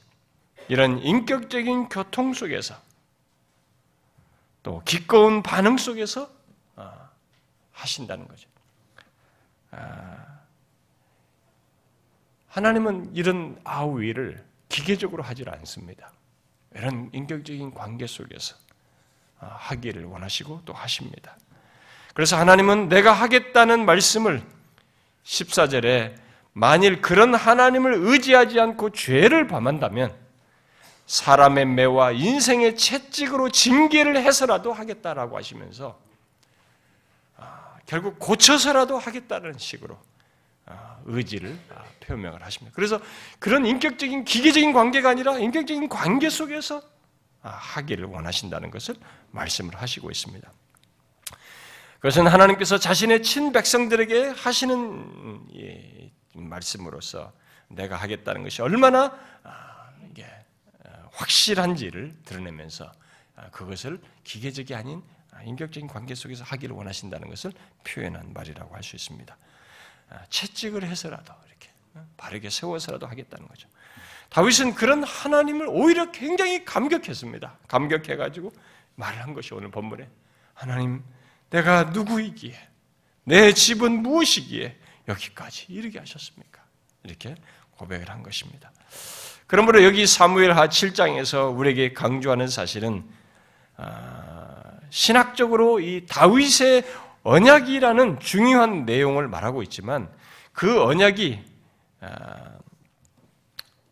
[0.69, 2.75] 이런 인격적인 교통 속에서
[4.63, 6.31] 또 기꺼운 반응 속에서
[6.77, 7.09] 아,
[7.73, 8.49] 하신다는 거죠.
[12.49, 16.13] 아, 하나님은 이런 아우위를 기계적으로 하질 않습니다.
[16.75, 18.57] 이런 인격적인 관계 속에서
[19.41, 21.37] 아, 하기를 원하시고 또 하십니다.
[22.15, 24.43] 그래서 하나님은 내가 하겠다는 말씀을
[25.25, 26.17] 14절에
[26.53, 30.13] 만일 그런 하나님을 의지하지 않고 죄를 범한다면
[31.07, 35.99] 사람의 매와 인생의 채찍으로 징계를 해서라도 하겠다라고 하시면서
[37.37, 39.97] 아, 결국 고쳐서라도 하겠다는 식으로
[40.67, 41.57] 아, 의지를
[42.09, 42.75] 표명을 하십니다.
[42.75, 43.01] 그래서
[43.39, 46.83] 그런 인격적인 기계적인 관계가 아니라 인격적인 관계 속에서
[47.43, 48.97] 아, 하기를 원하신다는 것을
[49.31, 50.51] 말씀을 하시고 있습니다.
[51.97, 55.41] 그것은 하나님께서 자신의 친 백성들에게 하시는
[56.35, 57.33] 말씀으로서
[57.69, 59.91] 내가 하겠다는 것이 얼마나 아,
[60.85, 62.91] 어, 확실한지를 드러내면서
[63.37, 65.03] 아, 그것을 기계적이 아닌
[65.45, 67.53] 인격적인 관계 속에서 하기를 원하신다는 것을
[67.85, 69.37] 표현한 말이라고 할 수 있습니다.
[70.31, 71.35] 채찍을 해서라도
[72.17, 73.69] 바르게 세워서라도 하겠다는 거죠.
[74.31, 77.59] 다윗은 그런 하나님을 오히려 굉장히 감격했습니다.
[77.69, 78.53] 감격해가지고
[78.97, 80.09] 말을 한 것이 오늘 본문에
[80.55, 81.03] 하나님
[81.51, 82.69] 내가 누구이기에
[83.25, 84.77] 내 집은 무엇이기에
[85.09, 86.63] 여기까지 이르게 하셨습니까?
[87.05, 87.35] 이렇게
[87.73, 88.71] 고백을 한 것입니다.
[89.47, 93.03] 그러므로 여기 사무엘하 7장에서 우리에게 강조하는 사실은
[93.77, 96.85] 아, 신학적으로 이 다윗의
[97.23, 100.11] 언약이라는 중요한 내용을 말하고 있지만
[100.53, 101.48] 그 언약이 아,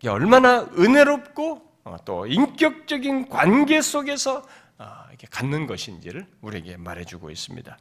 [0.08, 4.42] 얼마나 은혜롭고 어, 또 인격적인 관계 속에서
[4.76, 7.78] 아, 갖는 것인지를 우리에게 말해주고 있습니다.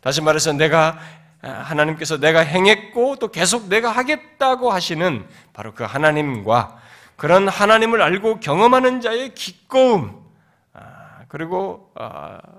[0.00, 0.98] 다시 말해서 내가
[1.42, 6.80] 아, 하나님께서 내가 행했고 또 계속 내가 하겠다고 하시는 바로 그 하나님과
[7.16, 10.24] 그런 하나님을 알고 경험하는 자의 기꺼움
[10.72, 11.92] 아, 그리고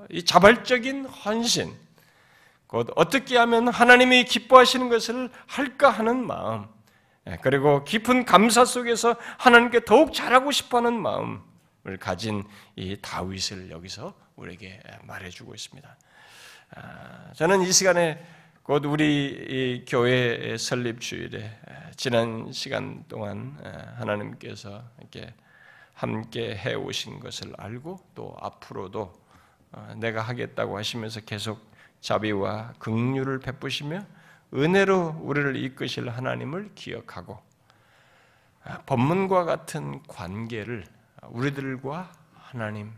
[0.10, 1.74] 이 자발적인 헌신
[2.66, 6.77] 곧 어떻게 하면 하나님이 기뻐하시는 것을 할까 하는 마음 예,
[7.42, 12.44] 그리고 깊은 감사 속에서 하나님께 더욱 잘하고 싶어하는 마음을 가진
[12.76, 15.98] 이 다윗을 여기서 우리에게 말해주고 있습니다.
[16.76, 18.24] 아, 저는 이 시간에
[18.64, 21.58] 곧 우리 교회 설립 주일에
[21.96, 23.58] 지난 시간 동안
[23.98, 25.34] 하나님께서 이렇게
[25.94, 29.14] 함께 해 오신 것을 알고 또 앞으로도
[29.72, 31.60] 어, 내가 하겠다고 하시면서 계속
[32.02, 34.06] 자비와 긍휼을 베푸시며
[34.54, 37.40] 은혜로 우리를 이끄실 하나님을 기억하고
[38.64, 40.86] 아, 법문과 같은 관계를
[41.30, 42.94] 우리들과 하나님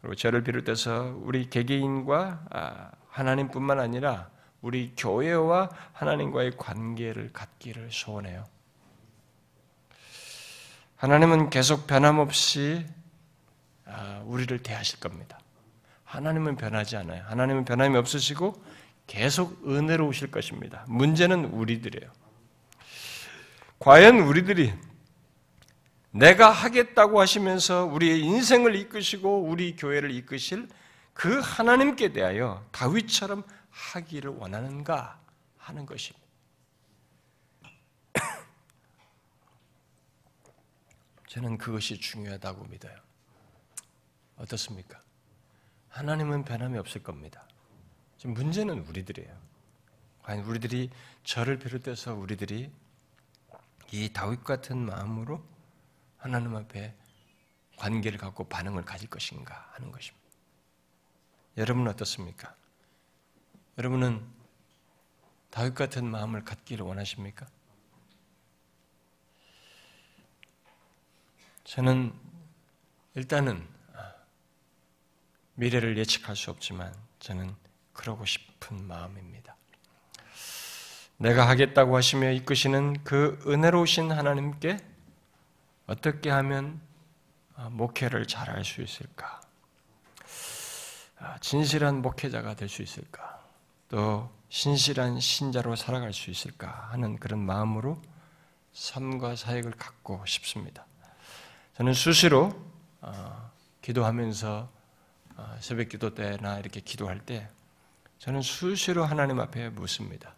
[0.00, 4.30] 그리고 저를 비롯해서 우리 개개인과 아, 하나님뿐만 아니라
[4.62, 8.46] 우리 교회와 하나님과의 관계를 갖기를 소원해요.
[10.96, 12.86] 하나님은 계속 변함없이
[13.86, 15.38] 아, 우리를 대하실 겁니다.
[16.04, 17.24] 하나님은 변하지 않아요.
[17.26, 18.62] 하나님은 변함이 없으시고
[19.10, 20.84] 계속 은혜로우실 것입니다.
[20.86, 22.12] 문제는 우리들이에요.
[23.80, 24.72] 과연 우리들이
[26.12, 30.68] 내가 하겠다고 하시면서 우리의 인생을 이끄시고 우리 교회를 이끄실
[31.12, 35.20] 그 하나님께 대하여 다윗처럼 하기를 원하는가
[35.56, 36.24] 하는 것입니다.
[41.26, 42.94] 저는 그것이 중요하다고 믿어요.
[44.36, 45.00] 어떻습니까?
[45.88, 47.49] 하나님은 변함이 없을 겁니다.
[48.20, 49.34] 지금 문제는 우리들이에요.
[50.24, 50.90] 과연 우리들이
[51.24, 52.70] 저를 비롯해서 우리들이
[53.92, 55.42] 이 다윗 같은 마음으로
[56.18, 56.94] 하나님 앞에
[57.78, 60.28] 관계를 갖고 반응을 가질 것인가 하는 것입니다.
[61.56, 62.54] 여러분은 어떻습니까?
[63.78, 64.22] 여러분은
[65.48, 67.46] 다윗 같은 마음을 갖기를 원하십니까?
[71.64, 72.12] 저는
[73.14, 73.66] 일단은
[75.54, 77.56] 미래를 예측할 수 없지만 저는
[78.00, 79.54] 그러고 싶은 마음입니다.
[81.18, 84.78] 내가 하겠다고 하시며 이끄시는 그 은혜로우신 하나님께
[85.86, 86.80] 어떻게 하면
[87.56, 89.42] 아, 목회를 잘할 수 있을까?
[91.18, 93.44] 아, 진실한 목회자가 될 수 있을까?
[93.90, 98.00] 또 신실한 신자로 살아갈 수 있을까 하는 그런 마음으로
[98.72, 100.86] 삶과 사역을 갖고 싶습니다.
[101.76, 102.50] 저는 수시로
[103.02, 103.50] 어,
[103.82, 104.70] 기도하면서
[105.36, 107.50] 어, 새벽 기도 때나 이렇게 기도할 때
[108.20, 110.36] 저는 수시로 하나님 앞에 묻습니다.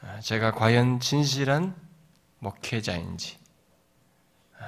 [0.00, 1.76] 아, 제가 과연 진실한
[2.38, 3.36] 목회자인지,
[4.58, 4.64] 아,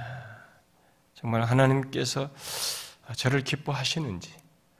[1.14, 2.28] 정말 하나님께서
[3.16, 4.34] 저를 기뻐하시는지,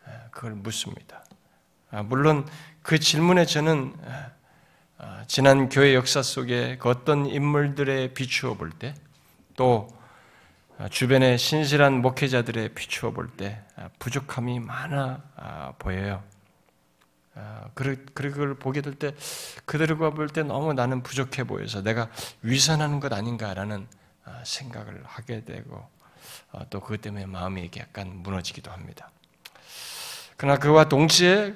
[0.05, 1.25] 아, 그걸 묻습니다.
[2.05, 2.47] 물론
[2.83, 3.97] 그 질문에 저는
[5.27, 8.95] 지난 교회 역사 속에 그 어떤 인물들에 비추어 볼 때,
[9.57, 9.89] 또
[10.91, 13.65] 주변의 신실한 목회자들에 비추어 볼 때
[13.99, 16.23] 부족함이 많아 보여요.
[17.37, 19.15] 아, 그걸 보게 될 때
[19.65, 22.09] 그들과 볼 때 너무 나는 부족해 보여서 내가
[22.43, 23.87] 위선하는 것 아닌가라는
[24.25, 25.87] 아, 생각을 하게 되고
[26.53, 29.11] 아, 또 그것 때문에 마음이 약간 무너지기도 합니다.
[30.37, 31.55] 그러나 그와 동시에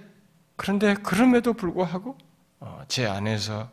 [0.56, 2.18] 그런데 그럼에도 불구하고
[2.60, 3.70] 어, 제 안에서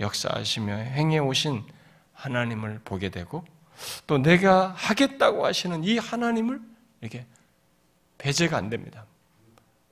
[0.00, 1.64] 역사하시며 행해 오신
[2.12, 3.44] 하나님을 보게 되고
[4.06, 6.60] 또 내가 하겠다고 하시는 이 하나님을
[7.00, 7.26] 이렇게
[8.18, 9.06] 배제가 안 됩니다.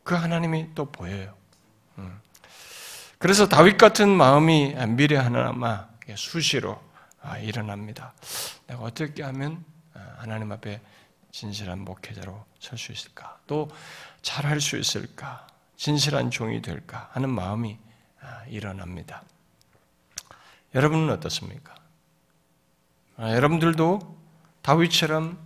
[0.05, 1.35] 그 하나님이 또 보여요.
[1.98, 2.20] 음.
[3.18, 6.80] 그래서 다윗 같은 마음이 미래 하나마 수시로
[7.22, 8.12] 아, 일어납니다.
[8.66, 10.80] 내가 어떻게 하면 아, 하나님 앞에
[11.32, 13.38] 진실한 목회자로 설 수 있을까?
[13.46, 13.70] 또
[14.22, 15.46] 잘할 수 있을까?
[15.76, 17.11] 진실한 종이 될까?
[17.12, 17.78] 하는 마음이
[18.20, 19.22] 아, 일어납니다.
[20.74, 21.74] 여러분은 어떻습니까?
[23.16, 24.16] 아, 여러분들도
[24.62, 25.38] 다윗처럼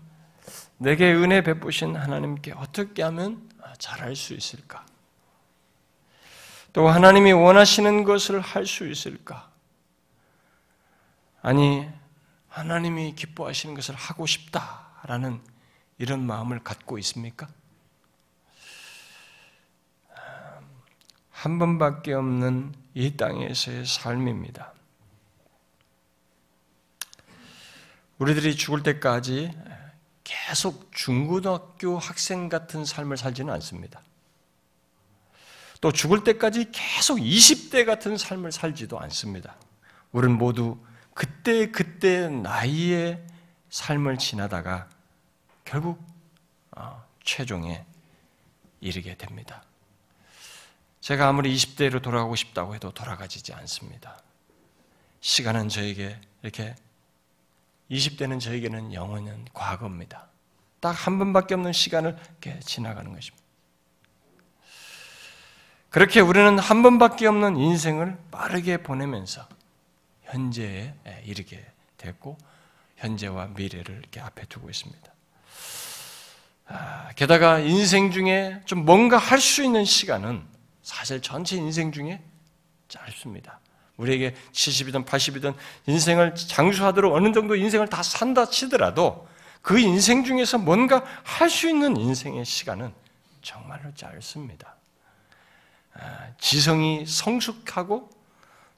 [0.78, 4.84] 내게 은혜 베푸신 하나님께 어떻게 하면 잘할 수 있을까?
[6.72, 9.50] 또 하나님이 원하시는 것을 할 수 있을까?
[11.42, 11.88] 아니,
[12.48, 15.40] 하나님이 기뻐하시는 것을 하고 싶다라는
[15.98, 17.48] 이런 마음을 갖고 있습니까?
[21.30, 24.74] 한 번밖에 없는 이 땅에서의 삶입니다.
[28.18, 29.50] 우리들이 죽을 때까지
[30.22, 34.02] 계속 중고등학교 학생 같은 삶을 살지는 않습니다.
[35.80, 39.56] 또 죽을 때까지 계속 20대 같은 삶을 살지도 않습니다.
[40.12, 40.78] 우리는 모두
[41.14, 43.24] 그때 그때 나이의
[43.70, 44.88] 삶을 지나다가
[45.64, 46.02] 결국
[46.72, 47.84] 어, 최종에
[48.80, 49.62] 이르게 됩니다.
[51.00, 54.18] 제가 아무리 20대로 돌아가고 싶다고 해도 돌아가지지 않습니다.
[55.20, 56.74] 시간은 저에게 이렇게
[57.90, 60.28] 20대는 저에게는 영원한 과거입니다.
[60.80, 63.39] 딱 한 번밖에 없는 시간을 이렇게 지나가는 것입니다.
[65.90, 69.46] 그렇게 우리는 한 번밖에 없는 인생을 빠르게 보내면서
[70.22, 71.64] 현재에 이르게
[71.96, 72.38] 됐고
[72.96, 75.12] 현재와 미래를 이렇게 앞에 두고 있습니다.
[76.68, 80.46] 아, 게다가 인생 중에 좀 뭔가 할 수 있는 시간은
[80.82, 82.22] 사실 전체 인생 중에
[82.88, 83.58] 짧습니다.
[83.96, 85.54] 우리에게 70이든 80이든
[85.86, 89.28] 인생을 장수하도록 어느 정도 인생을 다 산다 치더라도
[89.60, 92.92] 그 인생 중에서 뭔가 할 수 있는 인생의 시간은
[93.42, 94.76] 정말로 짧습니다.
[95.94, 98.10] 아, 지성이 성숙하고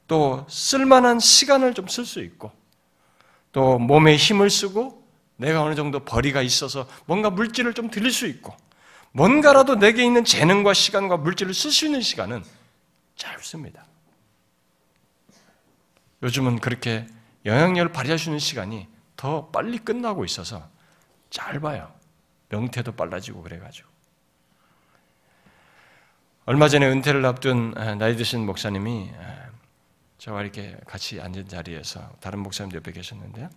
[0.07, 2.51] 또 쓸만한 시간을 좀 쓸 수 있고
[3.51, 5.03] 또 몸에 힘을 쓰고
[5.37, 8.55] 내가 어느 정도 벌이가 있어서 뭔가 물질을 좀 들일 수 있고
[9.11, 12.43] 뭔가라도 내게 있는 재능과 시간과 물질을 쓸 수 있는 시간은
[13.15, 13.85] 짧습니다.
[16.23, 17.05] 요즘은 그렇게
[17.45, 20.67] 영향력을 발휘할 수 있는 시간이 더 빨리 끝나고 있어서
[21.29, 21.93] 짧아요.
[22.49, 23.92] 명태도 빨라지고 그래가지고.
[26.45, 29.11] 얼마 전에 은퇴를 앞둔 나이 드신 목사님이
[30.17, 33.49] 저와 이렇게 같이 앉은 자리에서 다른 목사님 옆에 계셨는데요.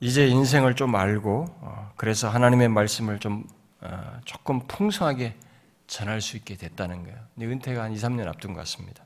[0.00, 3.44] 이제 인생을 좀 알고 어, 그래서 하나님의 말씀을 좀
[3.80, 5.36] 어, 조금 풍성하게
[5.86, 7.18] 전할 수 있게 됐다는 거예요.
[7.34, 9.04] 근데 은퇴가 한 2, 3년 앞둔 것 같습니다.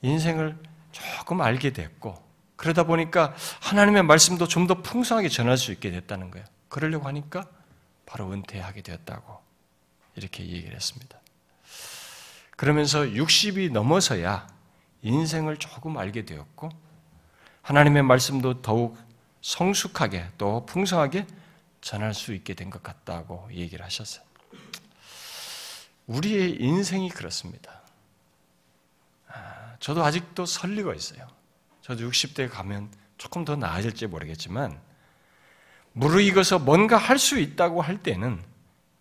[0.00, 0.56] 인생을
[0.92, 2.14] 조금 알게 됐고
[2.56, 6.46] 그러다 보니까 하나님의 말씀도 좀 더 풍성하게 전할 수 있게 됐다는 거예요.
[6.68, 7.46] 그러려고 하니까
[8.06, 9.45] 바로 은퇴하게 되었다고
[10.16, 11.18] 이렇게 얘기를 했습니다.
[12.56, 14.46] 그러면서 60이 넘어서야
[15.02, 16.70] 인생을 조금 알게 되었고
[17.62, 18.96] 하나님의 말씀도 더욱
[19.42, 21.26] 성숙하게 또 풍성하게
[21.80, 24.24] 전할 수 있게 된 것 같다고 얘기를 하셨어요.
[26.06, 27.82] 우리의 인생이 그렇습니다.
[29.28, 31.26] 아, 저도 아직도 설리고 있어요.
[31.82, 34.80] 저도 60대 가면 조금 더 나아질지 모르겠지만
[35.92, 38.42] 무르익어서 뭔가 할 수 있다고 할 때는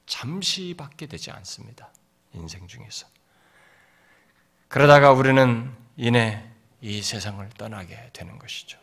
[0.05, 1.91] 잠시밖에 되지 않습니다.
[2.33, 3.07] 인생 중에서.
[4.67, 6.49] 그러다가 우리는 이내
[6.81, 8.77] 이 세상을 떠나게 되는 것이죠.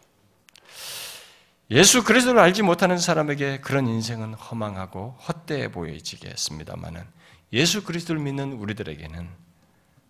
[1.71, 7.05] 예수 그리스도를 알지 못하는 사람에게 그런 인생은 허망하고 헛되어 보여지겠습니다만은
[7.53, 9.29] 예수 그리스도를 믿는 우리들에게는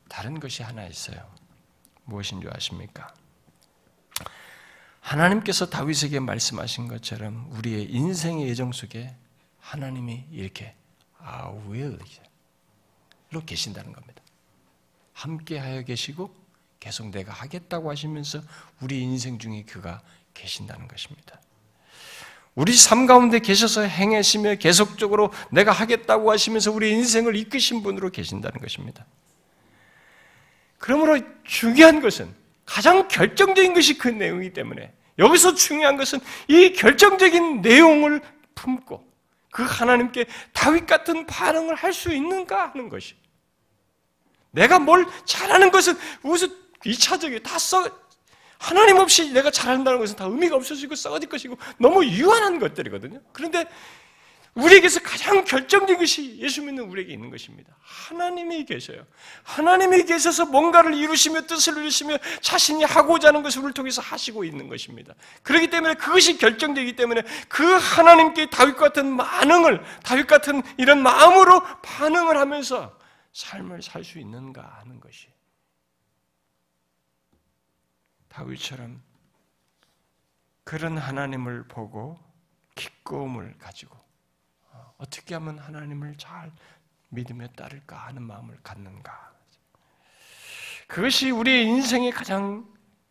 [0.09, 1.19] 다른 것이 하나 있어요.
[2.05, 3.15] 무엇인 줄 아십니까?
[5.01, 9.15] 하나님께서 다윗에게 말씀하신 것처럼 우리의 인생의 예정 속에
[9.59, 10.75] 하나님이 이렇게
[11.25, 11.99] I will로
[13.47, 14.23] 계신다는 겁니다.
[15.13, 16.35] 함께 하여 계시고
[16.81, 18.41] 계속 내가 하겠다고 하시면서
[18.81, 20.03] 우리 인생 중에 그가
[20.35, 21.41] 계신다는 것입니다.
[22.55, 29.07] 우리 삶 가운데 계셔서 행하시며 계속적으로 내가 하겠다고 하시면서 우리 인생을 이끄신 분으로 계신다는 것입니다.
[30.79, 32.35] 그러므로 중요한 것은
[32.67, 38.21] 가장 결정적인 것이 그 내용이기 때문에 여기서 중요한 것은 이 결정적인 내용을
[38.55, 39.12] 품고
[39.53, 43.15] 그 하나님께 다윗 같은 반응을 할 수 있는가 하는 것이.
[44.51, 46.49] 내가 뭘 잘하는 것은 무슨
[46.85, 47.43] 2차적이에요.
[47.43, 47.89] 다 써,
[48.59, 53.21] 하나님 없이 내가 잘한다는 것은 다 의미가 없어지고 썩어질 것이고 너무 유한한 것들이거든요.
[53.33, 53.67] 그런데
[54.55, 57.75] 우리에게서 가장 결정적인 것이 예수 믿는 우리에게 있는 것입니다.
[57.81, 59.07] 하나님이 계셔요.
[59.45, 65.15] 하나님이 계셔서 뭔가를 이루시며 뜻을 이루시며 자신이 하고자 하는 것을 우리를 통해서 하시고 있는 것입니다.
[65.43, 72.37] 그렇기 때문에 그것이 결정적이기 때문에 그 하나님께 다윗 같은 반응을 다윗 같은 이런 마음으로 반응을
[72.37, 72.99] 하면서
[73.33, 75.29] 삶을 살 수 있는가 하는 것이
[78.29, 79.03] 다윗처럼
[80.65, 82.19] 그런 하나님을 보고
[82.75, 84.02] 기꺼움을 가지고
[85.03, 86.53] 어떻게 하면 하나님을 잘
[87.09, 89.33] 믿으며 따를까 하는 마음을 갖는가.
[90.87, 92.67] 그것이 우리의 인생의 가장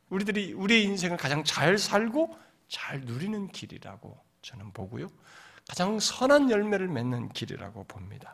[0.09, 2.37] 우리들이 우리의 인생을 가장 잘 살고
[2.69, 5.09] 잘 누리는 길이라고 저는 보고요.
[5.67, 8.33] 가장 선한 열매를 맺는 길이라고 봅니다.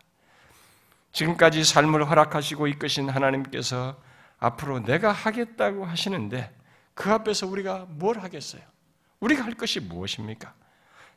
[1.12, 4.00] 지금까지 삶을 허락하시고 이끄신 하나님께서
[4.38, 6.56] 앞으로 내가 하겠다고 하시는데
[6.94, 8.62] 그 앞에서 우리가 뭘 하겠어요?
[9.20, 10.54] 우리가 할 것이 무엇입니까?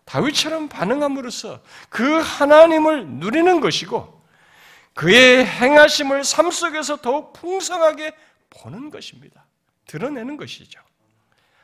[0.04, 4.20] 다윗처럼 반응함으로써 그 하나님을 누리는 것이고
[4.94, 8.14] 그의 행하심을 삶 속에서 더욱 풍성하게
[8.50, 9.46] 보는 것입니다.
[9.86, 10.80] 드러내는 것이죠.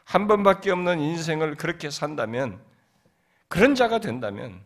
[0.04, 2.60] 한 번밖에 없는 인생을 그렇게 산다면
[3.48, 4.62] 그런 자가 된다면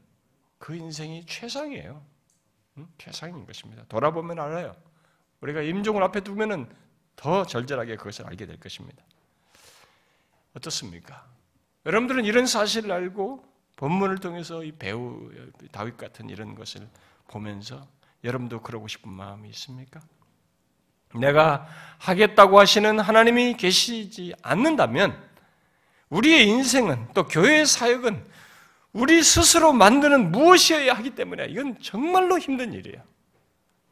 [0.58, 2.04] 그 인생이 최상이에요.
[2.78, 2.88] 응?
[2.98, 3.84] 최상인 것입니다.
[3.88, 4.76] 돌아보면 알아요.
[5.40, 6.68] 우리가 임종을 앞에 두면은
[7.16, 9.02] 더 절절하게 그것을 알게 될 것입니다.
[10.54, 11.26] 어떻습니까?
[11.86, 13.49] 여러분들은 이런 사실을 알고
[13.80, 15.30] 본문을 통해서 이 배우
[15.72, 16.86] 다윗 같은 이런 것을
[17.28, 17.86] 보면서
[18.22, 20.00] 여러분도 그러고 싶은 마음이 있습니까?
[21.14, 21.66] 내가
[21.96, 25.18] 하겠다고 하시는 하나님이 계시지 않는다면
[26.10, 28.22] 우리의 인생은 또 교회의 사역은
[28.92, 33.02] 우리 스스로 만드는 무엇이어야 하기 때문에 이건 정말로 힘든 일이에요.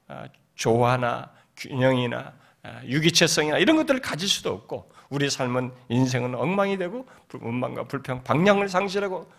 [0.08, 7.06] 아, 조화나 균형이나 아, 유기체성이나 이런 것들을 가질 수도 없고 우리 삶은 인생은 엉망이 되고
[7.32, 9.30] 원망과 불평, 방향을 상실하고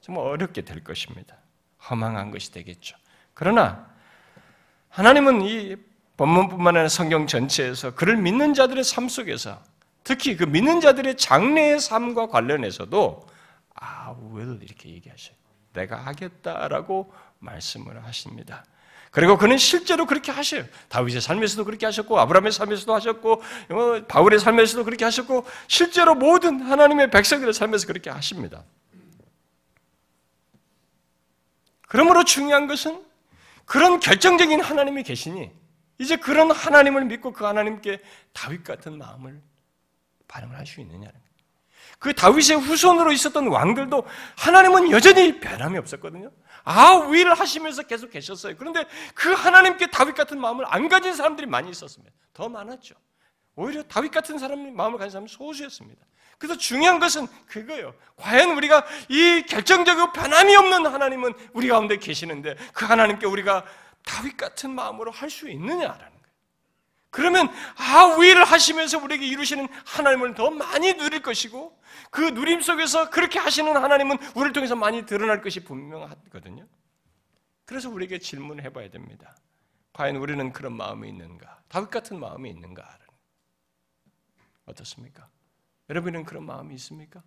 [0.00, 1.36] 정말 어렵게 될 것입니다.
[1.88, 2.96] 허망한 것이 되겠죠.
[3.34, 3.86] 그러나
[4.88, 5.76] 하나님은 이
[6.16, 9.62] 본문뿐만 아니라 성경 전체에서 그를 믿는 자들의 삶 속에서
[10.04, 13.26] 특히 그 믿는 자들의 장래의 삶과 관련해서도
[13.74, 15.36] I will 이렇게 얘기하셔요.
[15.72, 18.64] 내가 하겠다라고 말씀을 하십니다.
[19.10, 20.64] 그리고 그는 실제로 그렇게 하셔요.
[20.88, 27.10] 다윗의 삶에서도 그렇게 하셨고 아브라함의 삶에서도 하셨고 어, 바울의 삶에서도 그렇게 하셨고 실제로 모든 하나님의
[27.10, 28.62] 백성들의 삶에서 그렇게 하십니다.
[31.96, 33.02] 그러므로 중요한 것은
[33.64, 35.50] 그런 결정적인 하나님이 계시니
[35.98, 38.02] 이제 그런 하나님을 믿고 그 하나님께
[38.34, 39.40] 다윗 같은 마음을
[40.28, 41.14] 반응을 할 수 있느냐는
[41.98, 44.04] 그 다윗의 후손으로 있었던 왕들도
[44.36, 46.30] 하나님은 여전히 변함이 없었거든요.
[46.64, 48.56] 아윌 하시면서 계속 계셨어요.
[48.58, 48.84] 그런데
[49.14, 52.14] 그 하나님께 다윗 같은 마음을 안 가진 사람들이 많이 있었습니다.
[52.34, 52.94] 더 많았죠.
[53.56, 56.04] 오히려 다윗 같은 사람 마음을 가진 사람은 소수였습니다.
[56.38, 57.94] 그래서 중요한 것은 그거예요.
[58.16, 63.64] 과연 우리가 이 결정적이고 변함이 없는 하나님은 우리 가운데 계시는데 그 하나님께 우리가
[64.04, 66.16] 다윗 같은 마음으로 할 수 있느냐라는 거예요.
[67.10, 71.80] 그러면 아 위를 하시면서 우리에게 이루시는 하나님을 더 많이 누릴 것이고
[72.10, 76.66] 그 누림 속에서 그렇게 하시는 하나님은 우리를 통해서 많이 드러날 것이 분명하거든요.
[77.64, 79.34] 그래서 우리에게 질문을 해봐야 됩니다.
[79.94, 81.60] 과연 우리는 그런 마음이 있는가?
[81.68, 82.98] 다윗 같은 마음이 있는가?
[84.66, 85.28] 어떻습니까?
[85.88, 87.22] 여러분은 그런 마음이 있습니까?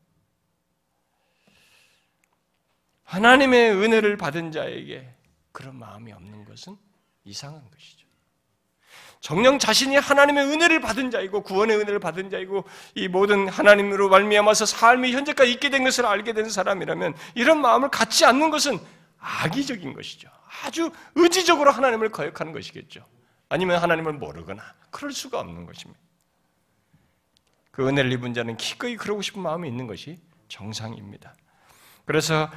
[3.04, 5.12] 하나님의 은혜를 받은 자에게
[5.52, 6.78] 그런 마음이 없는 것은
[7.24, 8.08] 이상한 것이죠.
[9.22, 12.64] 정령 자신이 하나님의 은혜를 받은 자이고 구원의 은혜를 받은 자이고
[12.96, 18.26] 이 모든 하나님으로 말미암아서 삶이 현재까지 있게 된 것을 알게 된 사람이라면 이런 마음을 갖지
[18.26, 18.80] 않는 것은
[19.18, 20.30] 악의적인 것이죠.
[20.64, 23.06] 아주 의지적으로 하나님을 거역하는 것이겠죠.
[23.50, 26.00] 아니면 하나님을 모르거나 그럴 수가 없는 것입니다.
[27.80, 30.18] 그 은혜를 입은 자는 기꺼이 그러고 싶은 마음이 있는 것이
[30.50, 31.34] 정상입니다.
[32.04, 32.50] 그래서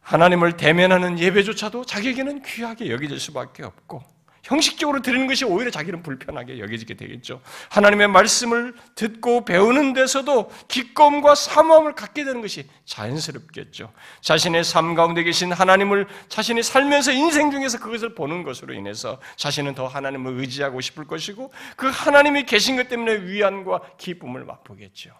[0.00, 4.02] 하나님을 대면하는 예배조차도 자기에게는 귀하게 여겨질 수밖에 없고
[4.42, 7.40] 형식적으로 드리는 것이 오히려 자기는 불편하게 여겨지게 되겠죠.
[7.70, 13.92] 하나님의 말씀을 듣고 배우는 데서도 기꺼움과 사모함을 갖게 되는 것이 자연스럽겠죠.
[14.20, 19.86] 자신의 삶 가운데 계신 하나님을 자신이 살면서 인생 중에서 그것을 보는 것으로 인해서 자신은 더
[19.86, 25.10] 하나님을 의지하고 싶을 것이고 그 하나님이 계신 것 때문에 위안과 기쁨을 맛보겠죠.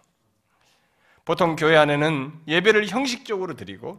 [1.25, 3.99] 보통 교회 안에는 예배를 형식적으로 드리고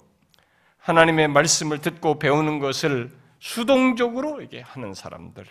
[0.79, 5.45] 하나님의 말씀을 듣고 배우는 것을 수동적으로 이게 하는 사람들,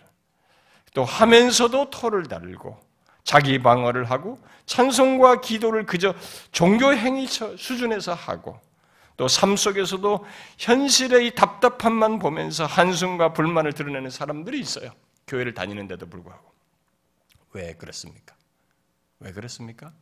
[0.95, 2.79] 또 하면서도 토를 달고
[3.25, 6.15] 자기 방어를 하고 찬송과 기도를 그저
[6.53, 8.61] 종교 행위 수준에서 하고
[9.19, 10.25] 또 삶 속에서도
[10.59, 14.93] 현실의 이 답답함만 보면서 한숨과 불만을 드러내는 사람들이 있어요.
[15.27, 16.53] 교회를 다니는데도 불구하고.
[17.53, 18.35] 왜 그렇습니까?
[19.21, 19.93] 왜 그렇습니까?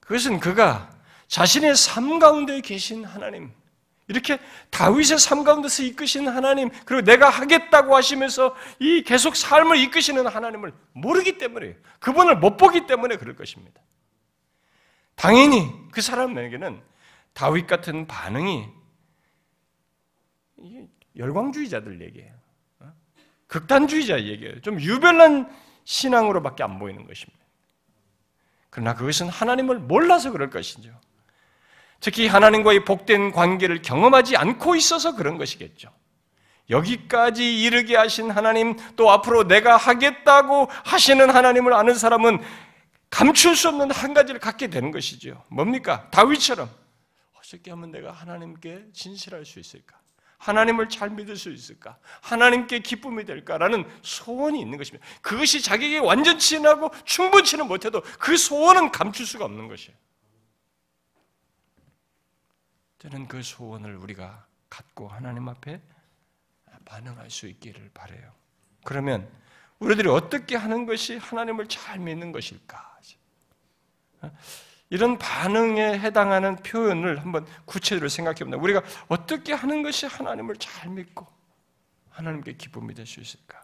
[0.00, 0.90] 그것은 그가
[1.28, 3.52] 자신의 삶 가운데 계신 하나님,
[4.06, 4.38] 이렇게
[4.70, 11.38] 다윗의 삶 가운데서 이끄시는 하나님, 그리고 내가 하겠다고 하시면서 이 계속 삶을 이끄시는 하나님을 모르기
[11.38, 13.80] 때문에, 그분을 못 보기 때문에 그럴 것입니다.
[15.14, 16.82] 당연히 그 사람에게는
[17.32, 18.68] 다윗 같은 반응이
[21.16, 22.32] 열광주의자들 얘기예요.
[22.80, 22.92] 어?
[23.46, 24.60] 극단주의자 얘기예요.
[24.60, 25.50] 좀 유별난
[25.84, 27.42] 신앙으로밖에 안 보이는 것입니다.
[28.70, 30.98] 그러나 그것은 하나님을 몰라서 그럴 것이죠.
[32.04, 35.90] 특히 하나님과의 복된 관계를 경험하지 않고 있어서 그런 것이겠죠.
[36.68, 42.44] 여기까지 이르게 하신 하나님, 또 앞으로 내가 하겠다고 하시는 하나님을 아는 사람은
[43.08, 45.42] 감출 수 없는 한 가지를 갖게 되는 것이죠.
[45.48, 46.06] 뭡니까?
[46.10, 46.68] 다윗처럼
[47.38, 49.96] 어떻게 하면 내가 하나님께 진실할 수 있을까?
[50.36, 51.96] 하나님을 잘 믿을 수 있을까?
[52.20, 55.06] 하나님께 기쁨이 될까라는 소원이 있는 것입니다.
[55.22, 59.96] 그것이 자기에게 완전치 하고 충분치는 못해도 그 소원은 감출 수가 없는 것이에요.
[63.04, 65.78] 저는 그 소원을 우리가 갖고 하나님 앞에
[66.86, 68.32] 반응할 수 있기를 바래요.
[68.82, 69.28] 그러면
[69.78, 72.94] 우리들이 어떻게 하는 것이 하나님을 잘 믿는 것일까?
[74.88, 78.56] 이런 반응에 해당하는 표현을 한번 구체적으로 생각해 봅니다.
[78.62, 81.26] 우리가 어떻게 하는 것이 하나님을 잘 믿고
[82.08, 83.62] 하나님께 기쁨이 될 수 있을까?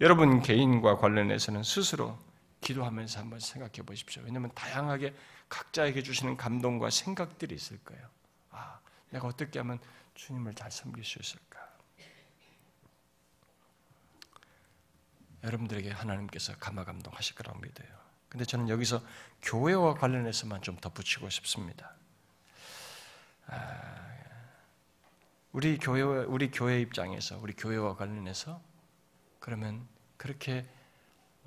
[0.00, 2.18] 여러분 개인과 관련해서는 스스로
[2.62, 4.22] 기도하면서 한번 생각해 보십시오.
[4.24, 5.12] 왜냐하면 다양하게
[5.48, 8.08] 각자에게 주시는 감동과 생각들이 있을 거예요.
[8.50, 8.80] 아,
[9.10, 9.78] 내가 어떻게 하면
[10.14, 11.68] 주님을 잘 섬길 수 있을까?
[15.44, 17.88] 여러분들에게 하나님께서 감화 감동하실 거라고 믿어요.
[18.28, 19.00] 근데 저는 여기서
[19.42, 21.94] 교회와 관련해서만 좀 덧붙이고 싶습니다.
[23.46, 23.98] 아,
[25.52, 28.60] 우리 교회 우리 교회 입장에서 우리 교회와 관련해서
[29.40, 30.68] 그러면 그렇게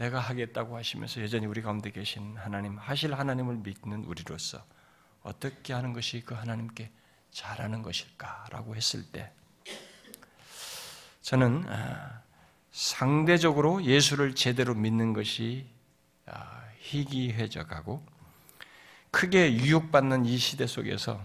[0.02, 4.66] 내가 하겠다고 하시면서 여전히 우리 가운데 계신 하나님 하실 하나님을 믿는 우리로서
[5.22, 6.90] 어떻게 하는 것이 그 하나님께
[7.30, 9.32] 잘하는 것일까라고 했을 때
[11.22, 12.24] 저는 아,
[12.72, 15.68] 상대적으로 예수를 제대로 믿는 것이
[16.26, 18.04] 아, 희귀해져가고
[19.12, 21.24] 크게 유혹받는 이 시대 속에서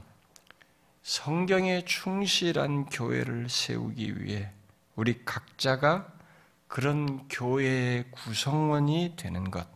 [1.03, 4.53] 성경에 충실한 교회를 세우기 위해
[4.97, 6.16] 우리 각자가
[6.69, 9.67] 그런 교회의 구성원이 되는 것,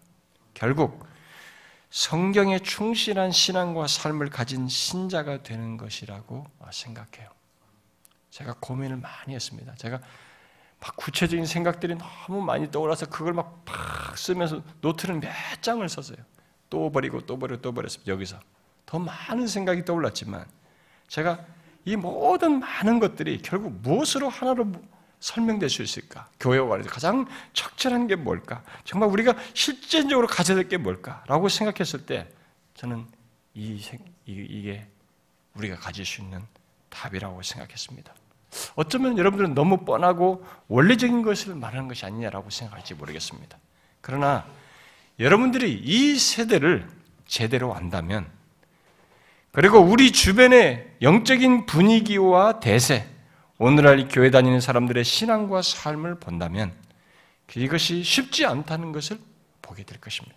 [0.55, 1.07] 결국
[1.91, 7.28] 성경에 충실한 신앙과 삶을 가진 신자가 되는 것이라고 생각해요.
[8.30, 9.74] 제가 고민을 많이 했습니다.
[9.74, 10.01] 제가
[10.80, 13.64] 막 구체적인 생각들이 너무 많이 떠올라서 그걸 막
[14.11, 15.30] 팍 쓰면서 노트를 몇
[15.62, 16.18] 장을 썼어요.
[16.68, 18.12] 또 버리고 또 버리고 또 버렸습니다.
[18.12, 18.38] 여기서
[18.86, 20.45] 더 많은 생각이 떠올랐지만
[21.09, 21.45] 제가
[21.84, 24.72] 이 모든 많은 것들이 결국 무엇으로 하나로
[25.20, 26.28] 설명될 수 있을까?
[26.40, 28.62] 교회와 관해서 가장 적절한 게 뭘까?
[28.84, 31.22] 정말 우리가 실제적으로 가져야 될 게 뭘까?
[31.26, 32.28] 라고 생각했을 때
[32.74, 33.06] 저는
[33.54, 33.80] 이,
[34.26, 34.86] 이게
[35.54, 36.40] 우리가 가질 수 있는
[36.88, 38.14] 답이라고 생각했습니다.
[38.74, 43.58] 어쩌면 여러분들은 너무 뻔하고 원리적인 것을 말하는 것이 아니냐라고 생각할지 모르겠습니다.
[44.00, 44.46] 그러나
[45.18, 46.88] 여러분들이 이 세대를
[47.26, 48.26] 제대로 안다면
[49.52, 53.06] 그리고 우리 주변의 영적인 분위기와 대세,
[53.62, 56.72] 오늘날 교회 다니는 사람들의 신앙과 삶을 본다면
[57.54, 59.18] 이것이 쉽지 않다는 것을
[59.61, 60.34] 보게 될 것입니다.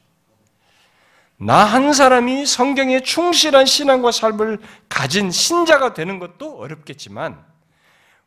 [1.38, 4.60] 나 한 사람이 성경에 충실한 신앙과 삶을
[4.90, 7.42] 가진 신자가 되는 것도 어렵겠지만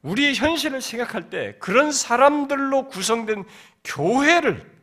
[0.00, 3.44] 우리의 현실을 생각할 때 그런 사람들로 구성된
[3.84, 4.80] 교회를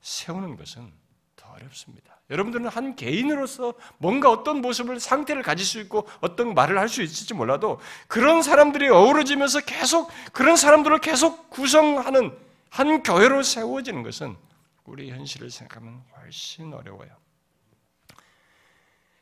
[0.00, 0.92] 세우는 것은
[1.34, 2.13] 더 어렵습니다.
[2.30, 7.34] 여러분들은 한 개인으로서 뭔가 어떤 모습을 상태를 가질 수 있고 어떤 말을 할 수 있을지
[7.34, 12.36] 몰라도 그런 사람들이 어우러지면서 계속 그런 사람들을 계속 구성하는
[12.70, 14.36] 한 교회로 세워지는 것은
[14.84, 17.10] 우리 현실을 생각하면 훨씬 어려워요.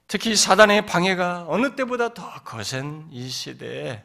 [0.06, 4.04] 특히 사단의 방해가 어느 때보다 더 거센 이 시대에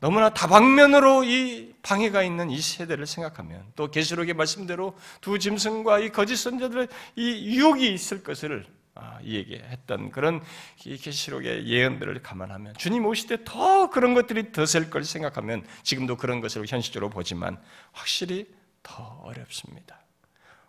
[0.00, 6.36] 너무나 다방면으로 이 방해가 있는 이 세대를 생각하면 또 계시록의 말씀대로 두 짐승과 이 거짓
[6.36, 8.66] 선자들의 이 유혹이 있을 것을
[8.96, 10.40] 아, 얘기했던 그런
[10.78, 16.64] 계시록의 예언들을 감안하면 주님 오실 때 더 그런 것들이 더셀 걸 생각하면 지금도 그런 것을
[16.66, 17.60] 현실적으로 보지만
[17.92, 18.46] 확실히
[18.82, 19.98] 더 어렵습니다.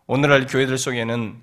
[0.07, 1.39] 오늘날 교회들 속에는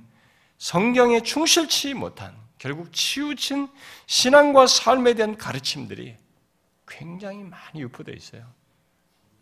[0.58, 3.68] 성경에 충실치 못한 결국 치우친
[4.06, 6.16] 신앙과 삶에 대한 가르침들이
[6.98, 8.46] 굉장히 많이 유포되어 있어요.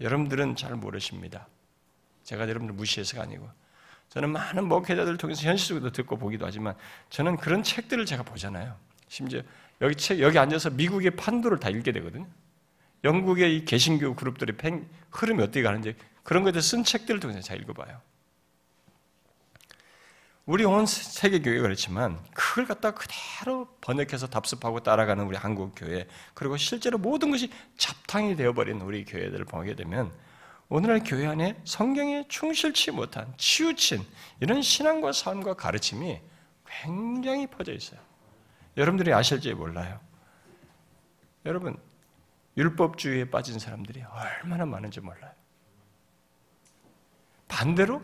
[0.00, 1.46] 여러분들은 잘 모르십니다.
[2.22, 3.48] 제가 여러분들 무시해서가 아니고
[4.08, 6.74] 저는 많은 목회자들을 통해서 현실적으로 듣고 보기도 하지만
[7.10, 8.76] 저는 그런 책들을 제가 보잖아요.
[9.08, 9.42] 심지어
[9.80, 12.26] 여기 책 여기 앉아서 미국의 판도를 다 읽게 되거든요.
[13.02, 18.00] 영국의 이 개신교 그룹들의 팽, 흐름이 어떻게 가는지 그런 것들 쓴 책들을 통해서 잘 읽어봐요.
[20.46, 26.56] 우리 온 세계 교회가 그렇지만 그걸 갖다 그대로 번역해서 답습하고 따라가는 우리 한국 교회 그리고
[26.56, 30.12] 실제로 모든 것이 잡탕이 되어버린 우리 교회들을 보게 되면
[30.68, 34.04] 오늘날 교회 안에 성경에 충실치 못한 치우친
[34.40, 36.20] 이런 신앙과 삶과 가르침이
[36.66, 38.00] 굉장히 퍼져 있어요.
[38.76, 40.00] 여러분들이 아실지 몰라요.
[41.44, 41.76] 여러분
[42.56, 45.32] 율법주의에 빠진 사람들이 얼마나 많은지 몰라요.
[47.48, 48.02] 반대로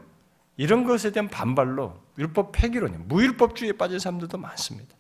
[0.57, 4.95] 이런 것에 대한 반발로 율법 폐기론이 무율법주의에 빠진 사람들도 많습니다.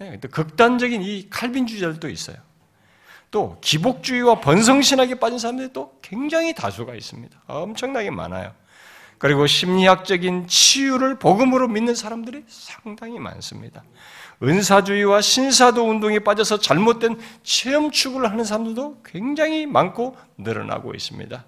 [0.00, 2.36] 예, 또 극단적인 이 칼빈주의자들도 있어요.
[3.30, 7.42] 또 기복주의와 번성신학에 빠진 사람들이 또 굉장히 다수가 있습니다.
[7.46, 8.54] 엄청나게 많아요.
[9.18, 13.82] 그리고 심리학적인 치유를 복음으로 믿는 사람들이 상당히 많습니다.
[14.42, 21.44] 은사주의와 신사도 운동에 빠져서 잘못된 체험 추구를 하는 사람들도 굉장히 많고 늘어나고 있습니다.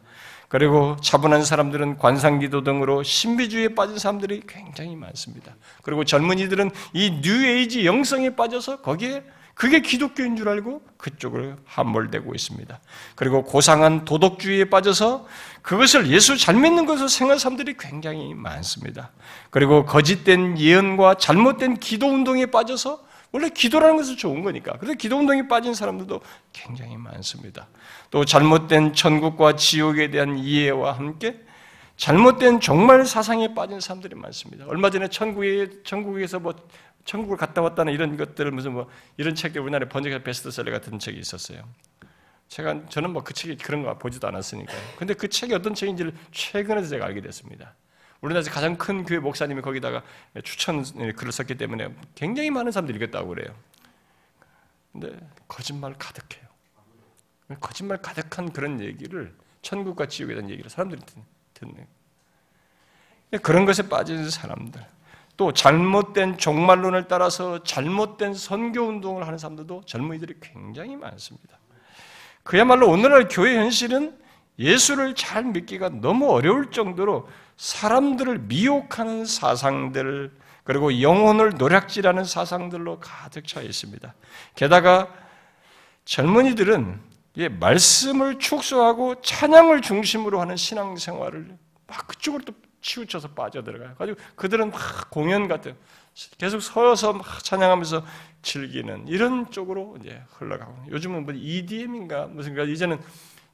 [0.49, 5.55] 그리고 차분한 사람들은 관상기도 등으로 신비주의에 빠진 사람들이 굉장히 많습니다.
[5.83, 9.23] 그리고 젊은이들은 이 뉴에이지 영성에 빠져서 거기에
[9.59, 12.79] 그게 기독교인 줄 알고 그쪽으로 함몰되고 있습니다.
[13.17, 15.27] 그리고 고상한 도덕주의에 빠져서
[15.63, 19.11] 그것을 예수 잘 믿는 것으로 생각하는 사람들이 굉장히 많습니다.
[19.51, 24.79] 그리고 거짓된 예언과 잘못된 기도 운동에 빠져서 원래 기도라는 것은 좋은 거니까.
[24.79, 26.21] 그래서 기도 운동에 빠진 사람들도
[26.53, 27.69] 굉장히 많습니다.
[28.11, 31.41] 또 잘못된 천국과 지옥에 대한 이해와 함께
[31.97, 34.65] 잘못된 종말 사상에 빠진 사람들이 많습니다.
[34.67, 36.55] 얼마 전에 천국에 천국에서 뭐
[37.05, 41.63] 천국을 갔다 왔다는 이런 것들을 무슨 뭐 이런 책들 우리나라에 번역해서 베스트셀러 같은 책이 있었어요.
[42.49, 44.79] 제가 저는 뭐 그 책이 그런 거 보지도 않았으니까요.
[44.97, 47.75] 근데 그 책이 어떤 책인지를 최근에 제가 알게 됐습니다.
[48.21, 50.03] 우리나라에서 가장 큰 교회 목사님이 거기다가
[50.43, 50.83] 추천
[51.15, 53.55] 글을 썼기 때문에 굉장히 많은 사람들이 읽었다고 그래요.
[54.93, 55.17] 근데
[55.47, 56.49] 거짓말 가득해요.
[57.61, 61.01] 거짓말 가득한 그런 얘기를 천국과 지옥에 대한 얘기를 사람들이
[61.55, 61.87] 듣는
[63.43, 64.85] 그런 것에 빠진 사람들
[65.37, 71.59] 또 잘못된 종말론을 따라서 잘못된 선교 운동을 하는 사람들도 젊은이들이 굉장히 많습니다.
[72.43, 74.19] 그야말로 오늘날 교회 현실은
[74.59, 80.33] 예수를 잘 믿기가 너무 어려울 정도로 사람들을 미혹하는 사상들
[80.65, 84.15] 그리고 영혼을 노략질하는 사상들로 가득 차 있습니다.
[84.55, 85.09] 게다가
[86.05, 87.01] 젊은이들은
[87.61, 91.57] 말씀을 축소하고 찬양을 중심으로 하는 신앙생활을
[91.87, 93.95] 막 그쪽으로 또 치우쳐서 빠져들어가요.
[93.95, 95.77] 가지고 그들은 막 공연 같은
[96.37, 98.05] 계속 서서 막 찬양하면서
[98.43, 103.01] 즐기는 이런 쪽으로 이제 흘러가고 요즘은 뭐 EDM인가 무슨 가 이제는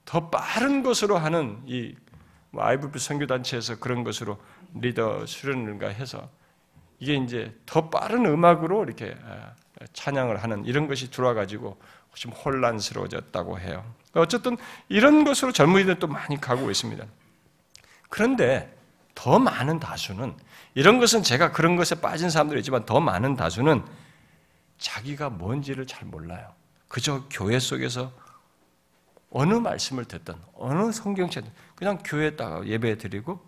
[0.04, 4.38] 더 빠른 것으로 하는 이뭐 IVP 선교 단체에서 그런 것으로
[4.74, 6.28] 리더 수련을가 해서
[6.98, 9.52] 이게 이제 더 빠른 음악으로 이렇게 아,
[9.92, 11.78] 찬양을 하는 이런 것이 들어와 가지고
[12.14, 13.84] 좀 혼란스러워졌다고 해요.
[14.14, 14.56] 어쨌든
[14.88, 17.04] 이런 것으로 젊은이들 또 많이 가고 있습니다.
[18.08, 18.72] 그런데
[19.14, 20.34] 더 많은 다수는
[20.74, 23.84] 이런 것은 제가 그런 것에 빠진 사람들이 있지만 더 많은 다수는
[24.78, 26.52] 자기가 뭔지를 잘 몰라요.
[26.88, 28.12] 그저 교회 속에서
[29.34, 33.44] 어느 말씀을 듣든 어느 성경책 그냥 교회에다가 예배 드리고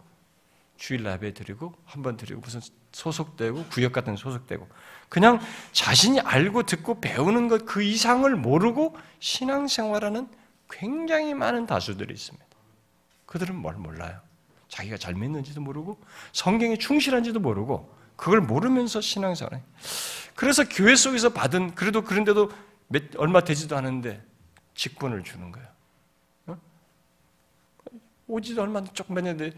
[0.76, 2.60] 주일 예배 드리고 한 번 드리고 무슨
[2.92, 4.68] 소속되고 구역 같은 소속되고
[5.08, 5.40] 그냥
[5.72, 10.28] 자신이 알고 듣고 배우는 것 그 이상을 모르고 신앙생활하는
[10.68, 12.44] 굉장히 많은 다수들이 있습니다.
[13.26, 14.20] 그들은 뭘 몰라요.
[14.68, 15.98] 자기가 잘 믿는지도 모르고
[16.32, 19.62] 성경에 충실한지도 모르고 그걸 모르면서 신앙생활.
[20.34, 22.50] 그래서 교회 속에서 받은 그래도 그런데도
[22.88, 24.22] 몇, 얼마 되지도 않은데
[24.74, 25.75] 직분을 주는 거예요.
[28.28, 28.32] 어?
[28.32, 29.52] 오지도 얼마 조금 됐는데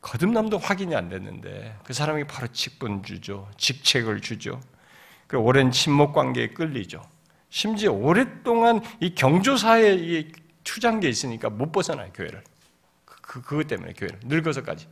[0.00, 3.48] 거듭남도 확인이 안 됐는데 그 사람이 바로 직분 주죠.
[3.58, 4.60] 직책을 주죠.
[5.26, 7.02] 그 오랜 친목 관계에 끌리죠.
[7.50, 10.28] 심지어 오랫동안 이 경조사에
[11.00, 12.42] 게 있으니까 못 벗어나요, 교회를.
[13.04, 14.20] 그, 그것 때문에 교회를.
[14.24, 14.88] 늙어서까지.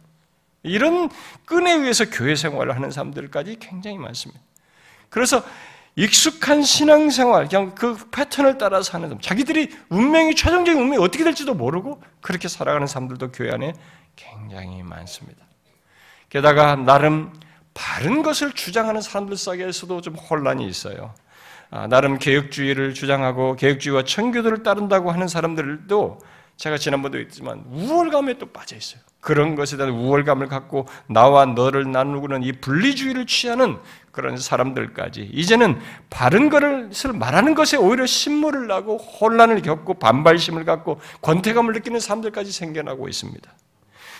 [0.63, 1.11] 이런
[1.45, 4.41] 끈에 의해서 교회 생활을 하는 사람들까지 굉장히 많습니다.
[5.11, 5.45] 그래서
[5.97, 12.03] 익숙한 신앙생활, 그냥 그 패턴을 따라서 하는 사람, 자기들이 운명이, 최종적인 운명이 어떻게 될지도 모르고
[12.21, 13.75] 그렇게 살아가는 사람들도 교회 안에
[14.17, 15.45] 굉장히 많습니다.
[16.29, 17.33] 게다가 나름
[17.75, 21.15] 바른 것을 주장하는 사람들 사이에서도 좀 혼란이 있어요.
[21.71, 26.21] 아, 나름 개혁주의를 주장하고 개혁주의와 청교도를 따른다고 하는 사람들도
[26.57, 29.01] 제가 지난번도 했지만 우월감에 또 빠져 있어요.
[29.21, 33.79] 그런 것에 대한 우월감을 갖고 나와 너를 나누고는 이 분리주의를 취하는
[34.13, 35.81] 그런 사람들까지 이제는
[36.11, 43.09] 바른 것을 말하는 것에 오히려 신물을 나고 혼란을 겪고 반발심을 갖고 권태감을 느끼는 사람들까지 생겨나고
[43.09, 43.51] 있습니다.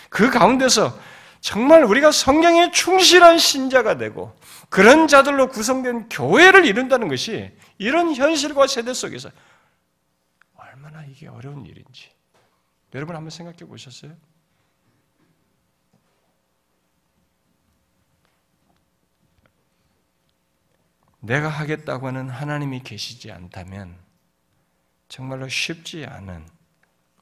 [0.09, 0.97] 그 가운데서
[1.39, 4.35] 정말 우리가 성경에 충실한 신자가 되고
[4.69, 9.29] 그런 자들로 구성된 교회를 이룬다는 것이 이런 현실과 세대 속에서
[10.55, 12.14] 얼마나 이게 어려운 일인지
[12.95, 14.15] 여러분 한번 생각해 보셨어요?
[21.19, 23.97] 내가 하겠다고 하는 하나님이 계시지 않다면
[25.09, 26.47] 정말로 쉽지 않은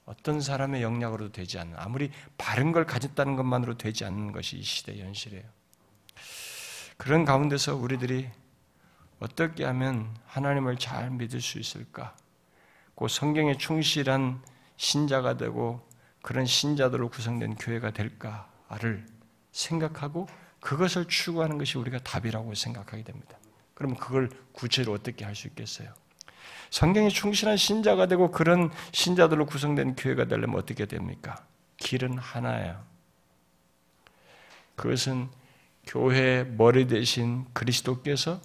[0.06, 5.02] 어떤 사람의 영향으로도 되지 않는 아무리 바른 걸 가졌다는 것만으로 되지 않는 것이 이 시대의
[5.02, 5.44] 현실이에요.
[6.98, 8.30] 그런 가운데서 우리들이
[9.20, 12.16] 어떻게 하면 하나님을 잘 믿을 수 있을까?
[12.96, 14.44] 그 성경에 충실한
[14.78, 15.88] 신자가 되고
[16.22, 19.06] 그런 신자들로 구성된 교회가 될까를
[19.52, 20.28] 생각하고
[20.60, 23.38] 그것을 추구하는 것이 우리가 답이라고 생각하게 됩니다.
[23.74, 25.94] 그러면 그걸 구체로 어떻게 할 수 있겠어요?
[26.70, 31.46] 성경에 충실한 신자가 되고 그런 신자들로 구성된 교회가 되려면 어떻게 됩니까?
[31.78, 32.84] 길은 하나예요.
[34.76, 35.30] 그것은
[35.86, 38.42] 교회 머리 대신 그리스도께서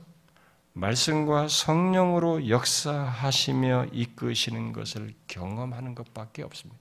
[0.78, 6.78] 말씀과 성령으로 역사하시며 이끄시는 것을 경험하는 것밖에 없습니다.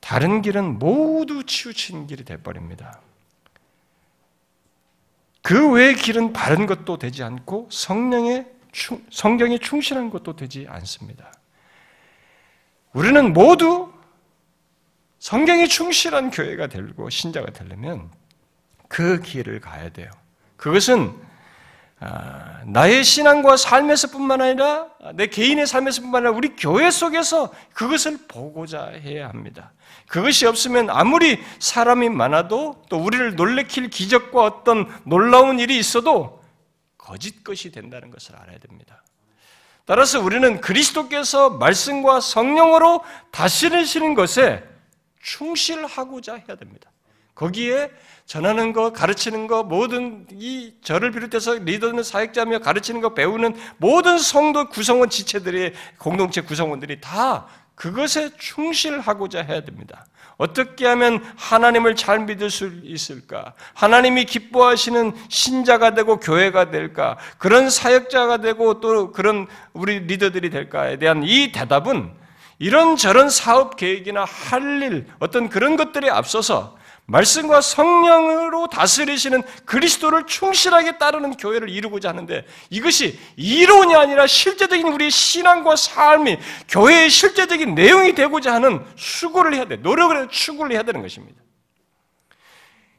[0.00, 3.00] 다른 길은 모두 치우친 길이 돼버립니다.
[5.42, 8.52] 그 외의 길은 바른 것도 되지 않고 성령의
[9.10, 11.32] 성경에 충실한 것도 되지 않습니다.
[12.92, 13.92] 우리는 모두
[15.20, 18.10] 성경에 충실한 교회가 되고 신자가 되려면
[18.88, 20.10] 그 길을 가야 돼요.
[20.64, 21.14] 그것은
[22.00, 29.28] 아, 나의 신앙과 삶에서뿐만 아니라 내 개인의 삶에서뿐만 아니라 우리 교회 속에서 그것을 보고자 해야
[29.28, 29.74] 합니다.
[30.08, 36.42] 그것이 없으면 아무리 사람이 많아도 또 우리를 놀래킬 기적과 어떤 놀라운 일이 있어도
[36.96, 39.02] 거짓 것이 된다는 것을 알아야 됩니다.
[39.84, 44.64] 따라서 우리는 그리스도께서 말씀과 성령으로 다스리시는 것에
[45.20, 46.90] 충실하고자 해야 됩니다.
[47.34, 47.90] 거기에
[48.26, 54.68] 전하는 거, 가르치는 거, 모든 이 저를 비롯해서 리더는 사역자며 가르치는 거, 배우는 모든 성도
[54.68, 60.06] 구성원 지체들이 공동체 구성원들이 다 그것에 충실하고자 해야 됩니다.
[60.36, 63.52] 어떻게 하면 하나님을 잘 믿을 수 있을까?
[63.74, 67.18] 하나님이 기뻐하시는 신자가 되고 교회가 될까?
[67.38, 72.12] 그런 사역자가 되고 또 그런 우리 리더들이 될까에 대한 이 대답은
[72.58, 76.76] 이런저런 사업 계획이나 할 일, 어떤 그런 것들에 앞서서
[77.06, 85.76] 말씀과 성령으로 다스리시는 그리스도를 충실하게 따르는 교회를 이루고자 하는데 이것이 이론이 아니라 실제적인 우리의 신앙과
[85.76, 86.38] 삶이
[86.68, 89.76] 교회의 실제적인 내용이 되고자 하는 수고를 해야 돼.
[89.76, 91.42] 노력을 추구를 해야 되는 것입니다.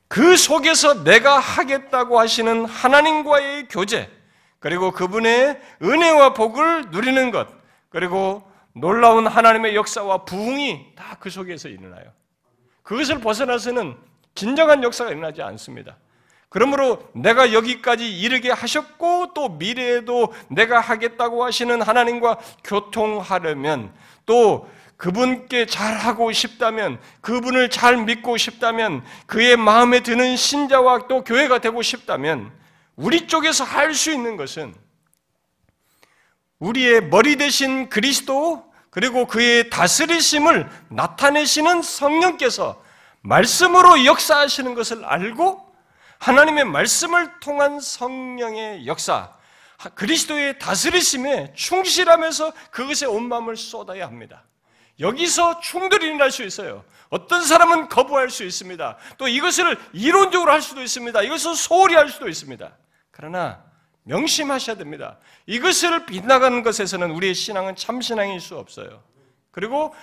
[0.07, 4.09] 그 속에서 내가 하겠다고 하시는 하나님과의 교제,
[4.59, 7.47] 그리고 그분의 은혜와 복을 누리는 것,
[7.89, 8.43] 그리고
[8.73, 12.13] 놀라운 하나님의 역사와 부흥이 다 그 속에서 일어나요.
[12.85, 13.97] 그것을 벗어나서는
[14.35, 15.97] 진정한 역사가 일어나지 않습니다.
[16.49, 23.91] 그러므로 내가 여기까지 이르게 하셨고 또 미래에도 내가 하겠다고 하시는 하나님과 교통하려면
[24.25, 31.81] 또 그분께 잘하고 싶다면 그분을 잘 믿고 싶다면 그의 마음에 드는 신자와 또 교회가 되고
[31.81, 32.51] 싶다면
[32.95, 34.73] 우리 쪽에서 할 수 있는 것은
[36.59, 38.63] 우리의 머리 대신 그리스도
[38.95, 42.81] 그리고 그의 다스리심을 나타내시는 성령께서
[43.19, 45.75] 말씀으로 역사하시는 것을 알고
[46.19, 49.33] 하나님의 말씀을 통한 성령의 역사,
[49.95, 54.45] 그리스도의 다스리심에 충실하면서 그것에 온 마음을 쏟아야 합니다.
[55.01, 56.85] 여기서 충돌이 일어날 수 있어요.
[57.09, 58.95] 어떤 사람은 거부할 수 있습니다.
[59.17, 61.21] 또 이것을 이론적으로 할 수도 있습니다.
[61.21, 62.71] 이것을 소홀히 할 수도 있습니다.
[63.11, 63.61] 그러나
[64.05, 65.17] 명심하셔야 됩니다.
[65.45, 69.03] 이것을 빗나가는 것에서는 우리의 신앙은 참신앙일 수 없어요.
[69.51, 69.93] 그리고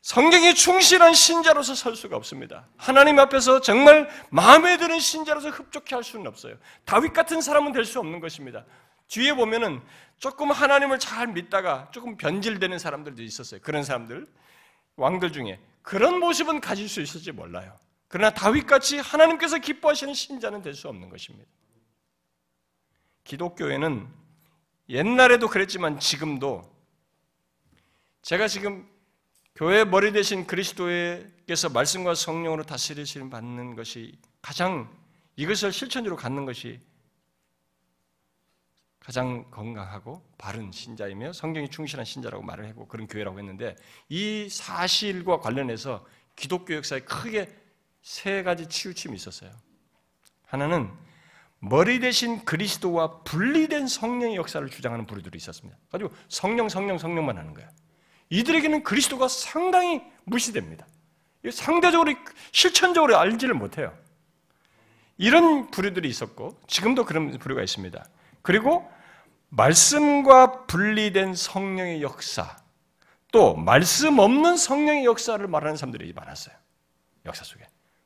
[0.00, 2.68] 성경에 충실한 신자로서 설 수가 없습니다.
[2.76, 6.56] 하나님 앞에서 정말 마음에 드는 신자로서 흡족해 할 수는 없어요.
[6.84, 8.64] 다윗 같은 사람은 될 수 없는 것입니다.
[9.08, 9.80] 뒤에 보면은
[10.18, 13.60] 조금 하나님을 잘 믿다가 조금 변질되는 사람들도 있었어요.
[13.62, 14.26] 그런 사람들,
[14.96, 15.58] 왕들 중에.
[15.82, 17.76] 그런 모습은 가질 수 있을지 몰라요.
[18.08, 21.50] 그러나 다윗같이 하나님께서 기뻐하시는 신자는 될 수 없는 것입니다.
[23.26, 24.08] 기독교에는
[24.88, 26.62] 옛날에도 그랬지만 지금도
[28.22, 28.88] 제가 지금
[29.54, 34.90] 교회 머리 대신 그리스도에게서 말씀과 성령으로 다스리시는 받는 것이 가장
[35.36, 36.80] 이것을 실천적으로 갖는 것이
[39.00, 43.76] 가장 건강하고 바른 신자이며 성경이 충실한 신자라고 말을 하고 그런 교회라고 했는데
[44.08, 46.04] 이 사실과 관련해서
[46.34, 47.54] 기독교 역사에 크게
[48.02, 49.52] 세 가지 치우침이 있었어요.
[50.44, 50.92] 하나는
[51.58, 55.78] 머리 대신 그리스도와 분리된 성령의 역사를 주장하는 부류들이 있었습니다.
[55.90, 57.68] 가지고 성령, 성령, 성령만 하는 거야.
[58.30, 60.86] 이들에게는 그리스도가 상당히 무시됩니다.
[61.50, 62.12] 상대적으로
[62.52, 63.96] 실천적으로 알지를 못해요.
[65.16, 68.04] 이런 부류들이 있었고 지금도 그런 부류가 있습니다.
[68.42, 68.90] 그리고
[69.48, 72.56] 말씀과 분리된 성령의 역사,
[73.32, 76.54] 또 말씀 없는 성령의 역사를 말하는 사람들이 많았어요.
[77.24, 77.64] 역사 속에.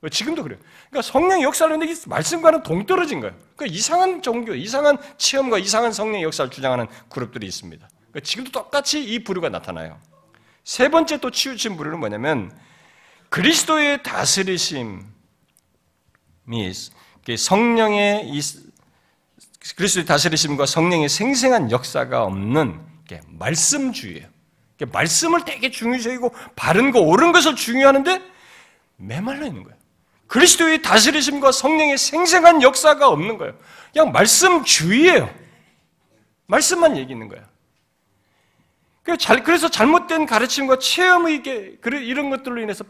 [0.09, 0.59] 지금도 그래요.
[0.88, 3.36] 그러니까 성령의 역사를 하는데 말씀과는 동떨어진 거예요.
[3.55, 7.86] 그러니까 이상한 종교, 이상한 체험과 이상한 성령의 역사를 주장하는 그룹들이 있습니다.
[8.11, 9.98] 그러니까 지금도 똑같이 이 부류가 나타나요.
[10.64, 12.57] 세 번째 또 치우친 부류는 뭐냐면
[13.28, 15.03] 그리스도의 다스리심이
[17.36, 18.40] 성령의
[19.76, 22.80] 그리스도의 다스리심과 성령의 생생한 역사가 없는
[23.26, 24.28] 말씀주의예요.
[24.92, 28.22] 말씀을 되게 중요시 여기고 바른 거, 옳은 것을 중요하는데
[28.96, 29.80] 메말라 있는 거예요.
[30.31, 33.59] 그리스도의 다스리심과 성령의 생생한 역사가 없는 거예요.
[33.93, 35.28] 그냥 말씀 주의예요.
[36.47, 37.45] 말씀만 얘기하는 거예요.
[39.03, 41.43] 그래서 잘못된 가르침과 체험의
[41.85, 42.85] 이런 것들로 인해서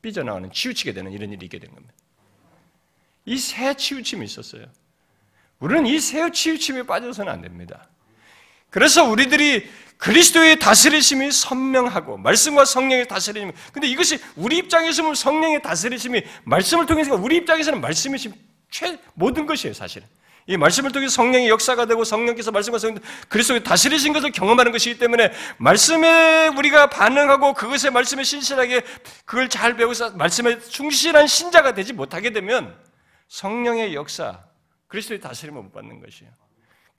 [0.00, 1.92] 삐져나가는 치우치게 되는 이런 일이 있게 된 겁니다.
[3.26, 4.64] 이 새 치우침이 있었어요.
[5.58, 7.86] 우리는 이 새 치우침에 빠져서는 안 됩니다.
[8.70, 9.68] 그래서 우리들이
[10.00, 13.52] 그리스도의 다스리심이 선명하고 말씀과 성령의 다스리심.
[13.72, 18.18] 근데 이것이 우리 입장에서는 성령의 다스리심이 말씀을 통해서 우리 입장에서는 말씀이
[18.70, 20.08] 최 모든 것이에요, 사실은.
[20.46, 25.32] 이 말씀을 통해 성령의 역사가 되고 성령께서 말씀과 성령 그리스도의 다스리신 것을 경험하는 것이기 때문에
[25.58, 28.80] 말씀에 우리가 반응하고 그것의 말씀에 신실하게
[29.26, 32.74] 그걸 잘 배워서 말씀에 충실한 신자가 되지 못하게 되면
[33.28, 34.40] 성령의 역사,
[34.88, 36.32] 그리스도의 다스림을 못 받는 것이에요.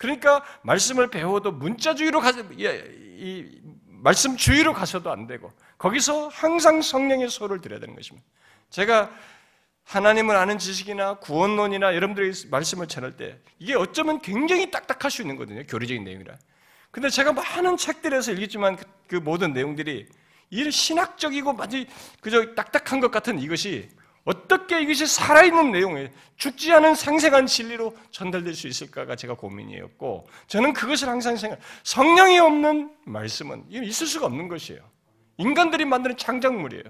[0.01, 7.61] 그러니까 말씀을 배워도 문자주의로 가서 이 말씀 주의로 가서도 안 되고 거기서 항상 성령의 소를
[7.61, 8.27] 들어야 되는 것입니다.
[8.71, 9.11] 제가
[9.83, 15.61] 하나님을 아는 지식이나 구원론이나 여러분들이 말씀을 전할 때 이게 어쩌면 굉장히 딱딱할 수 있는 거거든요.
[15.67, 16.35] 교리적인 내용이라.
[16.89, 20.07] 근데 제가 많은 책들에서 읽었지만 그, 그 모든 내용들이
[20.49, 21.87] 이 신학적이고 마치
[22.21, 23.87] 그저 딱딱한 것 같은 이것이
[24.23, 31.09] 어떻게 이것이 살아있는 내용에 죽지 않은 생생한 진리로 전달될 수 있을까가 제가 고민이었고 저는 그것을
[31.09, 34.81] 항상 생각 성령이 없는 말씀은 있을 수가 없는 것이에요.
[35.37, 36.83] 인간들이 만드는 창작물이에요.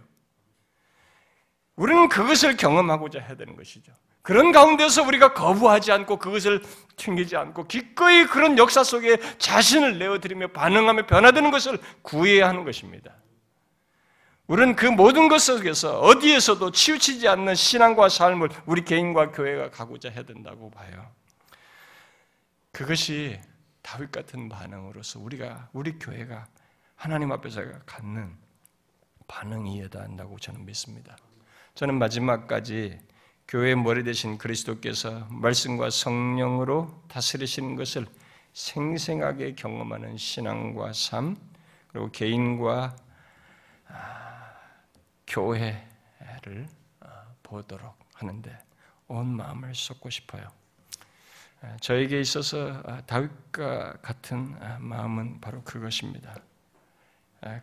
[1.78, 3.94] 우리는 그것을 경험하고자 해야 되는 것이죠.
[4.22, 6.62] 그런 가운데서 우리가 거부하지 않고 그것을
[6.96, 13.16] 튕기지 않고 기꺼이 그런 역사 속에 자신을 내어드리며 반응하며 변화되는 것을 구해야 하는 것입니다.
[14.52, 20.24] 우리는 그 모든 것 속에서 어디에서도 치우치지 않는 신앙과 삶을 우리 개인과 교회가 가고자 해야
[20.24, 21.10] 된다고 봐요.
[22.74, 23.40] 그것이
[23.82, 26.48] 다윗 같은 반응으로서 우리가 우리 교회가
[26.98, 28.36] 하나님 앞에서 갖는
[29.30, 31.16] 반응이어야 한다고 저는 믿습니다.
[31.76, 33.00] 저는 마지막까지
[33.48, 38.06] 교회의 머리 대신 그리스도께서 말씀과 성령으로 다스리시는 것을
[38.52, 41.38] 생생하게 경험하는 신앙과 삶,
[41.94, 42.98] 그리고 개인과
[43.88, 44.21] 아,
[45.32, 46.68] 교회를
[47.00, 47.08] 어,
[47.42, 48.58] 보도록 하는데
[49.08, 50.46] 온 마음을 쏟고 싶어요.
[51.62, 56.36] 아, 저에게 있어서 아, 다윗과 같은 마음은 바로 그것입니다.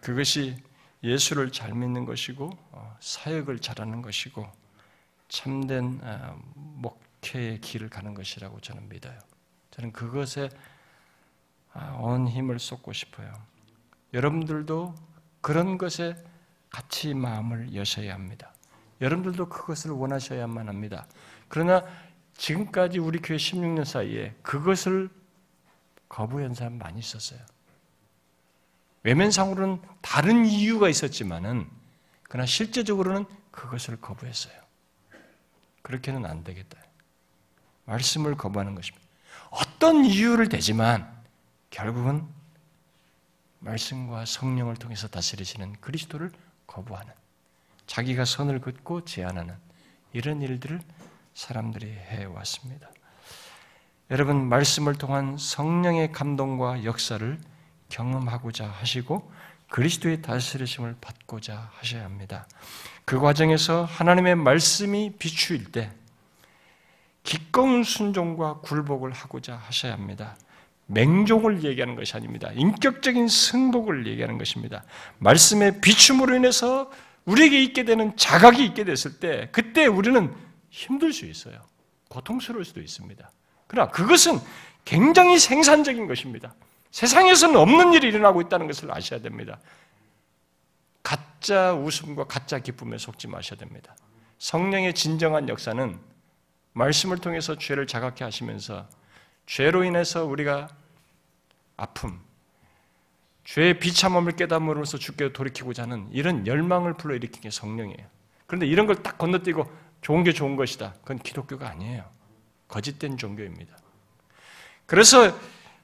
[0.01, 0.57] 그것이
[1.05, 4.51] 예수를 잘 믿는 것이고 어, 사역을 잘하는 것이고
[5.29, 9.19] 참된 어, 목회의 길을 가는 것이라고 저는 믿어요.
[9.71, 10.49] 저는 그것에
[11.75, 13.33] 아, 온 힘을 쏟고 싶어요.
[14.15, 14.95] 여러분들도
[15.43, 16.17] 그런 것에
[16.71, 18.53] 같이 마음을 여셔야 합니다.
[19.01, 21.07] 여러분들도 그것을 원하셔야만 합니다.
[21.49, 21.85] 그러나
[22.37, 25.09] 지금까지 우리 교회 16년 사이에 그것을
[26.09, 27.41] 거부한 사람 많이 있었어요.
[29.03, 31.69] 외면상으로는 다른 이유가 있었지만은
[32.25, 34.55] 그러나 실제적으로는 그것을 거부했어요.
[35.83, 36.79] 그렇게는 안 되겠다.
[37.87, 39.07] 말씀을 거부하는 것입니다.
[39.51, 41.11] 어떤 이유를 대지만
[41.71, 42.27] 결국은
[43.61, 46.31] 말씀과 성령을 통해서 다스리시는 그리스도를
[46.69, 47.13] 거부하는
[47.89, 49.57] 자기가 선을 긋고 제안하는
[50.13, 50.81] 이런 일들을
[51.35, 52.89] 사람들이 해왔습니다.
[54.11, 57.39] 여러분 말씀을 통한 성령의 감동과 역사를
[57.89, 59.31] 경험하고자 하시고
[59.71, 62.47] 그리스도의 다스리심을 받고자 하셔야 합니다.
[63.05, 65.91] 그 과정에서 하나님의 말씀이 비추일 때
[67.23, 70.37] 기꺼운 순종과 굴복을 하고자 하셔야 합니다.
[70.89, 72.51] 맹종을 얘기하는 것이 아닙니다.
[72.55, 74.85] 인격적인 승복을 얘기하는 것입니다.
[75.19, 76.91] 말씀의 비춤으로 인해서
[77.27, 80.35] 우리에게 있게 되는 자각이 있게 됐을 때 그때 우리는
[80.71, 81.61] 힘들 수 있어요.
[82.09, 83.31] 고통스러울 수도 있습니다.
[83.67, 84.39] 그러나 그것은
[84.87, 86.55] 굉장히 생산적인 것입니다.
[86.91, 89.59] 세상에서는 없는 일이 일어나고 있다는 것을 아셔야 됩니다.
[91.03, 93.95] 가짜 웃음과 가짜 기쁨에 속지 마셔야 됩니다.
[94.39, 95.99] 성령의 진정한 역사는
[96.73, 98.89] 말씀을 통해서 죄를 자각해 하시면서
[99.49, 100.69] 죄로 인해서 우리가
[101.79, 102.21] 아픔,
[103.45, 108.07] 죄의 비참함을 깨닫음으로써 주께 돌이키고자 하는 이런 열망을 불러일으킨 게 성령이에요.
[108.47, 109.67] 그런데 이런 걸 딱 건너뛰고
[110.03, 110.93] 좋은 게 좋은 것이다.
[111.01, 112.05] 그건 기독교가 아니에요.
[112.69, 113.75] 거짓된 종교입니다.
[114.85, 115.35] 그래서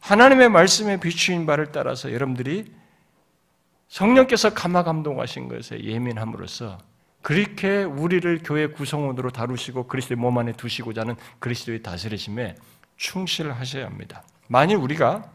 [0.01, 2.71] 하나님의 말씀에 비추인 바를 따라서 여러분들이
[3.89, 6.77] 성령께서 감화 감동하신 것에 예민함으로써
[7.23, 12.57] 그렇게 우리를 교회 구성원으로 다루시고 그리스도의 몸 안에 두시고자 하는 그리스도의 다스리심에
[12.97, 14.23] 충실하셔야 합니다.
[14.49, 15.33] 만일 우리가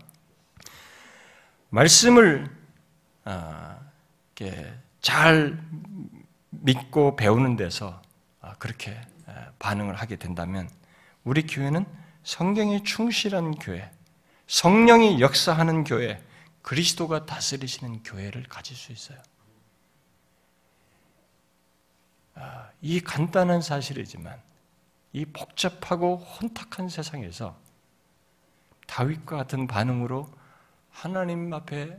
[1.69, 2.49] 말씀을
[3.25, 3.79] 아,
[5.01, 5.61] 잘
[6.49, 8.01] 믿고 배우는 데서
[8.41, 8.99] 아, 그렇게
[9.59, 10.69] 반응을 하게 된다면
[11.23, 11.85] 우리 교회는
[12.23, 13.91] 성경에 충실한 교회,
[14.47, 16.23] 성령이 역사하는 교회,
[16.61, 19.17] 그리스도가 다스리시는 교회를 가질 수 있어요.
[22.35, 24.41] 아, 이 간단한 사실이지만
[25.11, 27.57] 이 복잡하고 혼탁한 세상에서
[28.87, 30.27] 다윗과 같은 반응으로
[30.89, 31.97] 하나님 앞에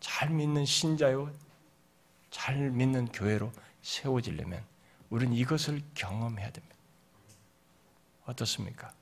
[0.00, 1.30] 잘 믿는 신자요,
[2.30, 3.52] 잘 믿는 교회로
[3.82, 4.64] 세워지려면
[5.10, 6.76] 우리는 이것을 경험해야 됩니다.
[8.24, 8.92] 어떻습니까?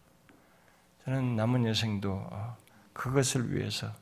[1.04, 2.56] 저는 남은 여생도 어,
[2.92, 3.92] 그것을 위해서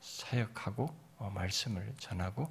[0.00, 2.48] 사역하고 어, 말씀을 전하고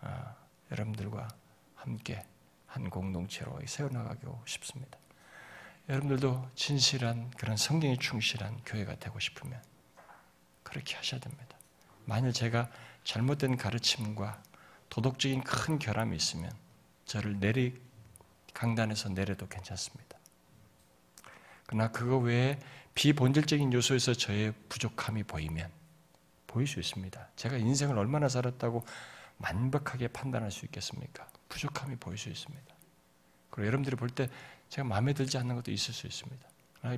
[0.00, 0.36] 어,
[0.70, 1.28] 여러분들과
[1.74, 2.24] 함께
[2.66, 4.98] 한 공동체로 세워나가고 싶습니다.
[5.88, 9.60] 여러분들도 진실한 그런 성경에 충실한 교회가 되고 싶으면
[10.62, 11.58] 그렇게 하셔야 됩니다.
[12.06, 12.70] 만일 제가
[13.04, 14.42] 잘못된 가르침과
[14.88, 16.50] 도덕적인 큰 결함이 있으면
[17.04, 17.78] 저를 내리
[18.54, 20.18] 강단에서 내려도 괜찮습니다.
[21.66, 22.58] 그러나 그거 외에
[22.94, 25.70] 비본질적인 요소에서 저의 부족함이 보이면
[26.46, 27.28] 보일 수 있습니다.
[27.36, 28.84] 제가 인생을 얼마나 살았다고
[29.38, 31.28] 만박하게 판단할 수 있겠습니까?
[31.48, 32.74] 부족함이 보일 수 있습니다.
[33.50, 34.28] 그리고 여러분들이 볼 때
[34.74, 36.48] 제가 마음에 들지 않는 것도 있을 수 있습니다.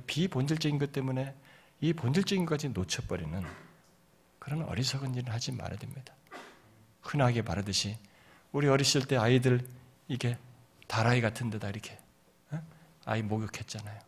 [0.07, 1.35] 비본질적인 것 때문에
[1.79, 3.43] 이 본질적인 것까지 놓쳐버리는
[4.39, 6.11] 그런 어리석은 일을 하지 말아야 됩니다.
[7.03, 7.95] 흔하게 말하듯이
[8.51, 9.63] 우리 어렸을 때 아이들
[10.07, 10.39] 이게
[10.87, 11.99] 다라이 같은 데다 이렇게
[12.49, 12.59] 어?
[13.05, 13.99] 아이 목욕했잖아요.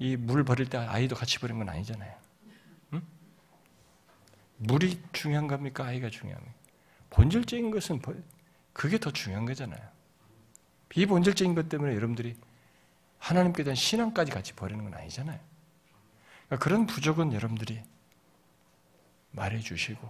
[0.00, 2.14] 이 물 버릴 때 아이도 같이 버린 건 아니잖아요.
[2.92, 3.02] 응?
[4.58, 5.86] 물이 중요한 겁니까?
[5.86, 6.54] 아이가 중요합니까?
[7.08, 8.02] 본질적인 것은
[8.74, 9.91] 그게 더 중요한 거잖아요.
[10.92, 12.36] 비본질적인 것 때문에 여러분들이
[13.16, 15.40] 하나님께 대한 신앙까지 같이 버리는 건 아니잖아요.
[16.46, 17.82] 그러니까 그런 부족은 여러분들이
[19.30, 20.06] 말해 주시고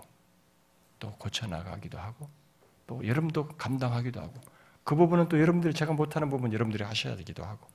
[0.98, 2.28] 또 고쳐 나가기도 하고
[2.88, 4.40] 또 여러분도 감당하기도 하고
[4.82, 7.68] 그 부분은 또 여러분들이 제가 못하는 부분 여러분들이 하셔야 되기도 하고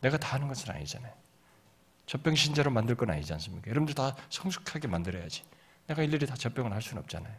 [0.00, 1.12] 내가 다 하는 것은 아니잖아요.
[2.06, 3.68] 젖병 신자로 만들 건 아니지 않습니까?
[3.68, 5.44] 여러분들 다 성숙하게 만들어야지.
[5.88, 7.36] 내가 일일이 다 젖병을 할 수는 없잖아요.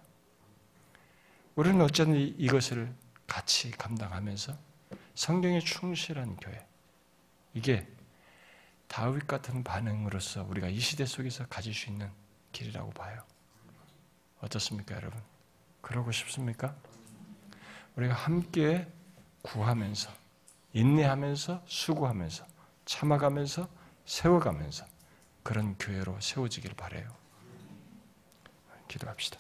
[1.56, 2.94] 우리는 어쨌든 이것을
[3.26, 4.71] 같이 감당하면서
[5.16, 6.66] 성경에 충실한 교회.
[7.54, 7.88] 이게
[8.88, 12.12] 다윗 같은 반응으로서 우리가 이 시대 속에서 가질 수 있는
[12.52, 13.24] 길이라고 봐요.
[14.40, 15.22] 어떻습니까, 여러분?
[15.82, 16.76] 그러고 싶습니까?
[17.96, 18.92] 우리가 함께
[19.42, 20.12] 구하면서,
[20.74, 22.46] 인내하면서, 수고하면서,
[22.86, 23.70] 참아가면서,
[24.06, 24.86] 세워가면서
[25.44, 27.16] 그런 교회로 세워지길 바래요.
[28.88, 29.40] 기도합시다.